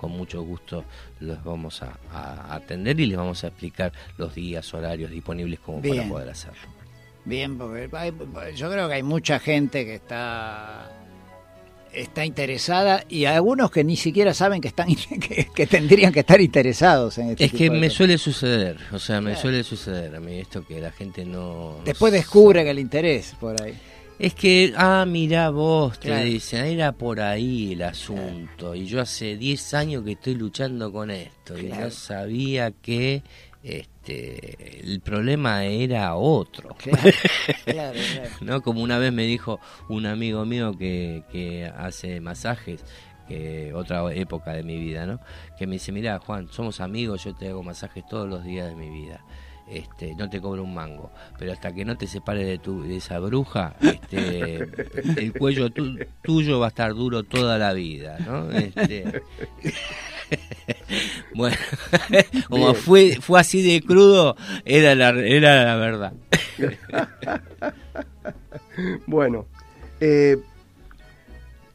con 0.04 0.12
mucho 0.12 0.44
gusto 0.44 0.84
los 1.22 1.42
vamos 1.46 1.82
a, 1.82 1.98
a 2.12 2.56
atender 2.56 3.00
y 3.00 3.06
les 3.06 3.18
vamos 3.18 3.42
a 3.46 3.48
explicar 3.48 3.94
los 4.18 4.36
días, 4.36 4.74
horarios 4.74 5.10
disponibles 5.12 5.60
como 5.62 5.82
para 5.82 6.04
poder 6.10 6.30
hacerlo. 6.30 6.60
bien 7.24 7.58
porque 7.58 7.90
hay- 7.94 8.12
yo 8.56 8.70
creo 8.70 8.90
que 8.90 8.96
hay 8.96 9.04
mucha 9.04 9.40
gente 9.40 9.86
que 9.86 9.96
está 9.96 10.90
está 11.94 12.26
interesada 12.26 13.04
y 13.08 13.26
algunos 13.26 13.70
que 13.70 13.84
ni 13.84 13.96
siquiera 13.96 14.34
saben 14.34 14.60
que 14.62 14.68
están 14.68 14.88
que, 15.20 15.48
que 15.56 15.68
tendrían 15.68 16.12
que 16.12 16.22
estar 16.22 16.42
interesados 16.42 17.18
en 17.20 17.30
este 17.30 17.46
Es 17.46 17.52
que 17.54 17.66
de 17.66 17.70
me 17.70 17.82
cosas. 17.88 17.94
suele 17.94 18.18
suceder, 18.18 18.78
o 18.92 19.00
sea, 19.00 19.22
me 19.22 19.30
Claro. 19.32 19.42
suele 19.42 19.64
suceder 19.64 20.16
a 20.16 20.20
mí 20.20 20.40
esto 20.40 20.66
que 20.66 20.82
la 20.82 20.92
gente 20.92 21.24
no... 21.24 21.78
no 21.78 21.84
después 21.86 22.12
descubren 22.12 22.68
el 22.68 22.80
interés 22.80 23.36
por 23.40 23.62
ahí 23.62 23.80
Es 24.24 24.34
que, 24.36 24.74
ah, 24.78 25.04
mira 25.06 25.50
vos, 25.50 26.00
te 26.00 26.08
Claro. 26.08 26.24
dicen, 26.24 26.64
era 26.66 26.94
por 26.94 27.20
ahí 27.20 27.74
el 27.74 27.82
asunto. 27.82 28.74
Y 28.74 28.86
yo 28.86 29.02
hace 29.02 29.36
10 29.36 29.74
años 29.74 30.04
que 30.06 30.14
estoy 30.14 30.36
luchando 30.36 30.94
con 30.94 31.12
esto. 31.12 31.60
Y 31.60 31.64
no 31.64 31.92
sabía 31.92 32.72
que 32.72 33.22
este 33.64 34.80
el 34.80 35.02
problema 35.02 35.66
era 35.66 36.16
otro. 36.16 36.70
Claro, 36.78 37.02
claro, 37.66 38.00
claro. 38.14 38.30
¿No? 38.42 38.62
Como 38.62 38.82
una 38.82 38.98
vez 38.98 39.12
me 39.12 39.24
dijo 39.24 39.60
un 39.90 40.06
amigo 40.06 40.46
mío 40.46 40.72
que, 40.78 41.24
que 41.30 41.66
hace 41.66 42.22
masajes, 42.22 42.82
que 43.28 43.74
otra 43.74 44.10
época 44.14 44.54
de 44.54 44.64
mi 44.64 44.80
vida, 44.80 45.06
¿no? 45.06 45.20
Que 45.60 45.68
me 45.68 45.74
dice, 45.74 45.92
mira 45.92 46.18
Juan, 46.20 46.48
somos 46.50 46.80
amigos, 46.80 47.26
yo 47.26 47.34
te 47.36 47.50
hago 47.50 47.62
masajes 47.62 48.06
todos 48.08 48.30
los 48.30 48.46
días 48.46 48.70
de 48.70 48.76
mi 48.76 48.90
vida. 48.90 49.22
Este, 49.68 50.14
no 50.16 50.30
te 50.30 50.42
cobro 50.42 50.64
un 50.64 50.74
mango, 50.74 51.10
pero 51.40 51.52
hasta 51.54 51.74
que 51.74 51.86
no 51.86 51.98
te 51.98 52.06
separes 52.06 52.46
de, 52.46 52.58
tu, 52.60 52.84
de 52.84 52.98
esa 52.98 53.18
bruja, 53.20 53.76
este, 53.82 54.58
el 55.16 55.34
cuello 55.34 55.70
tu- 55.72 56.00
tuyo 56.22 56.60
va 56.60 56.68
a 56.68 56.70
estar 56.70 56.94
duro 56.94 57.24
toda 57.24 57.58
la 57.58 57.74
vida, 57.74 58.20
¿no? 58.20 58.52
Este, 58.52 59.22
bueno, 61.34 61.56
como 62.50 62.66
Bien. 62.72 62.76
fue 62.76 63.18
fue 63.22 63.40
así 63.40 63.62
de 63.62 63.82
crudo, 63.82 64.36
era 64.66 64.96
la, 64.96 65.10
era 65.10 65.64
la 65.66 65.76
verdad. 65.78 66.14
Bueno, 69.08 69.46
eh, 70.00 70.38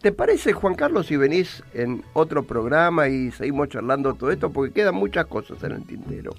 ¿te 0.02 0.12
parece, 0.12 0.52
Juan 0.52 0.74
Carlos, 0.74 1.06
si 1.06 1.16
venís 1.16 1.62
en 1.74 2.02
otro 2.12 2.42
programa 2.44 3.08
y 3.08 3.30
seguimos 3.30 3.68
charlando 3.70 4.14
todo 4.14 4.30
esto? 4.30 4.50
Porque 4.50 4.72
quedan 4.74 4.94
muchas 4.94 5.26
cosas 5.26 5.62
en 5.64 5.72
el 5.72 5.84
tintero. 5.86 6.32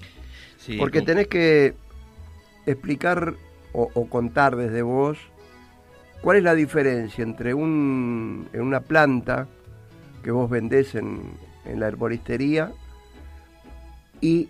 Sí, 0.60 0.76
Porque 0.78 1.00
tenés 1.02 1.26
que 1.28 1.74
explicar 2.66 3.34
o, 3.72 3.88
o 3.94 4.06
contar 4.08 4.56
desde 4.56 4.82
vos 4.82 5.16
cuál 6.20 6.36
es 6.36 6.42
la 6.42 6.54
diferencia 6.54 7.22
entre 7.24 7.54
un, 7.54 8.46
en 8.52 8.60
una 8.60 8.80
planta 8.80 9.48
que 10.22 10.30
vos 10.30 10.50
vendés 10.50 10.94
en, 10.94 11.22
en 11.64 11.80
la 11.80 11.88
herboristería 11.88 12.72
y 14.20 14.48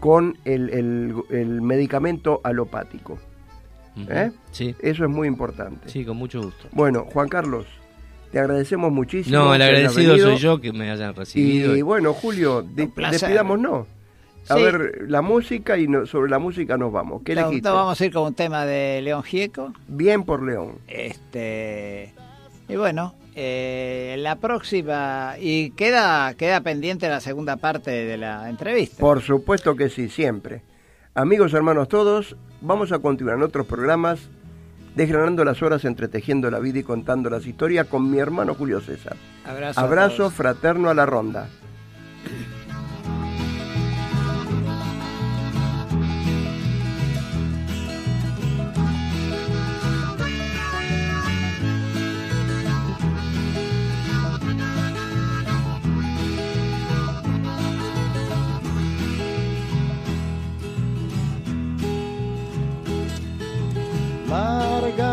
con 0.00 0.36
el, 0.44 0.70
el- 0.70 1.14
el 1.30 1.60
medicamento 1.62 2.40
alopático. 2.42 3.18
¿eh? 4.08 4.32
Sí, 4.50 4.74
Eso 4.80 5.04
es 5.04 5.10
muy 5.10 5.28
importante. 5.28 5.88
sí, 5.88 6.04
con 6.04 6.16
mucho 6.16 6.42
gusto. 6.42 6.68
Bueno, 6.72 7.04
Juan 7.12 7.28
Carlos, 7.28 7.66
te 8.32 8.38
agradecemos 8.40 8.90
muchísimo. 8.90 9.36
No, 9.38 9.54
el 9.54 9.62
agradecido 9.62 10.16
soy 10.16 10.36
yo 10.38 10.60
que 10.60 10.72
me 10.72 10.90
hayan 10.90 11.14
recibido. 11.14 11.76
Y 11.76 11.82
bueno, 11.82 12.12
Julio, 12.12 12.62
de- 12.62 12.88
despidámonos. 13.12 13.86
A 14.50 14.56
Sí. 14.56 14.62
ver, 14.62 15.04
la 15.08 15.22
música 15.22 15.78
y 15.78 15.86
no- 15.88 16.06
sobre 16.06 16.30
la 16.30 16.38
música 16.38 16.76
nos 16.76 16.92
vamos. 16.92 17.22
¿Qué 17.24 17.32
elegiste? 17.32 17.68
no, 17.68 17.74
vamos 17.76 18.00
a 18.00 18.04
ir 18.04 18.12
con 18.12 18.24
un 18.24 18.34
tema 18.34 18.64
de 18.66 19.00
León 19.02 19.22
Gieco 19.22 19.72
Bien 19.88 20.24
por 20.24 20.42
León. 20.42 20.78
Este 20.88 22.12
y 22.68 22.76
bueno, 22.76 23.14
eh, 23.34 24.16
la 24.18 24.36
próxima 24.36 25.34
y 25.40 25.70
queda 25.70 26.34
queda 26.34 26.60
pendiente 26.60 27.08
la 27.08 27.20
segunda 27.20 27.56
parte 27.56 27.90
de 27.90 28.16
la 28.16 28.48
entrevista. 28.50 28.98
Por 29.00 29.22
supuesto 29.22 29.76
que 29.76 29.88
sí, 29.88 30.08
siempre. 30.08 30.62
Amigos, 31.14 31.54
hermanos 31.54 31.88
todos, 31.88 32.36
vamos 32.60 32.92
a 32.92 32.98
continuar 33.00 33.36
en 33.36 33.42
otros 33.42 33.66
programas 33.66 34.28
desgranando 34.94 35.44
las 35.44 35.62
horas, 35.62 35.84
entretejiendo 35.84 36.50
la 36.50 36.58
vida 36.58 36.80
y 36.80 36.82
contando 36.82 37.30
las 37.30 37.46
historias 37.46 37.86
con 37.86 38.10
mi 38.10 38.18
hermano 38.18 38.54
Julio 38.54 38.80
César. 38.80 39.16
Abrazo. 39.44 39.80
Abrazo 39.80 40.30
fraterno 40.30 40.90
a 40.90 40.94
la 40.94 41.06
ronda. 41.06 41.48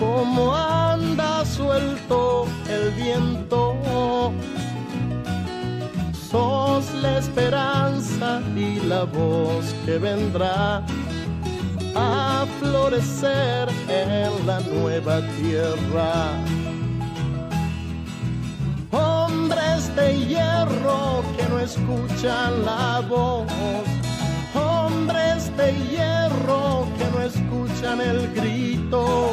como 0.00 0.56
anda 0.56 1.44
suelto 1.44 2.46
el 2.68 2.90
viento. 2.92 4.32
Sos 6.30 6.92
la 7.02 7.18
esperanza 7.18 8.40
y 8.56 8.80
la 8.86 9.04
voz 9.04 9.74
que 9.84 9.98
vendrá 9.98 10.82
a 11.94 12.46
florecer 12.58 13.68
en 13.88 14.46
la 14.46 14.60
nueva 14.60 15.20
tierra. 15.38 16.32
Hombres 18.92 19.94
de 19.96 20.18
hierro 20.26 21.22
que 21.36 21.44
no 21.48 21.58
escuchan 21.58 22.64
la 22.64 23.00
voz, 23.08 23.46
hombres 24.54 25.54
de 25.56 25.72
hierro 25.90 26.86
que 26.96 27.06
no 27.12 27.22
escuchan 27.22 28.00
el 28.00 28.32
grito, 28.34 29.32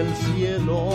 El 0.00 0.14
cielo, 0.16 0.88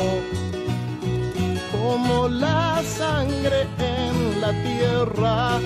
como 1.72 2.28
la 2.28 2.82
sangre 2.84 3.62
en 3.80 4.42
la 4.42 4.52
tierra. 4.64 5.60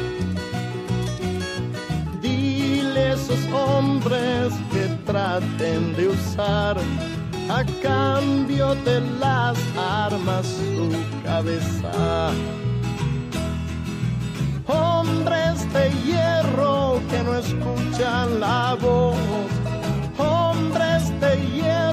Dile 2.22 3.00
a 3.00 3.14
esos 3.14 3.40
hombres 3.52 4.54
que 4.72 4.86
traten 5.06 5.96
de 5.96 6.10
usar 6.10 6.78
a 7.50 7.64
cambio 7.82 8.76
de 8.88 9.02
las 9.20 9.58
armas 9.78 10.46
su 10.46 10.92
cabeza. 11.24 12.32
Hombres 14.68 15.58
de 15.74 15.92
hierro 16.06 17.02
que 17.10 17.24
no 17.24 17.36
escuchan 17.36 18.40
la 18.40 18.78
voz, 18.80 19.18
hombres 20.18 21.02
de 21.20 21.32
hierro 21.54 21.93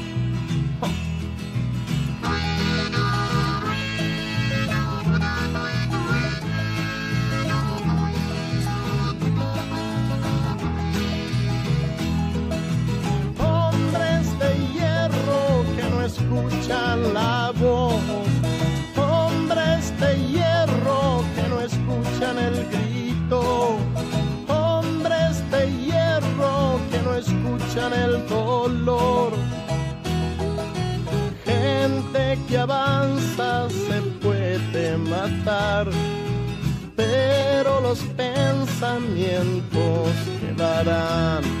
Pero 36.95 37.81
los 37.81 37.99
pensamientos 38.15 40.09
quedarán. 40.39 41.60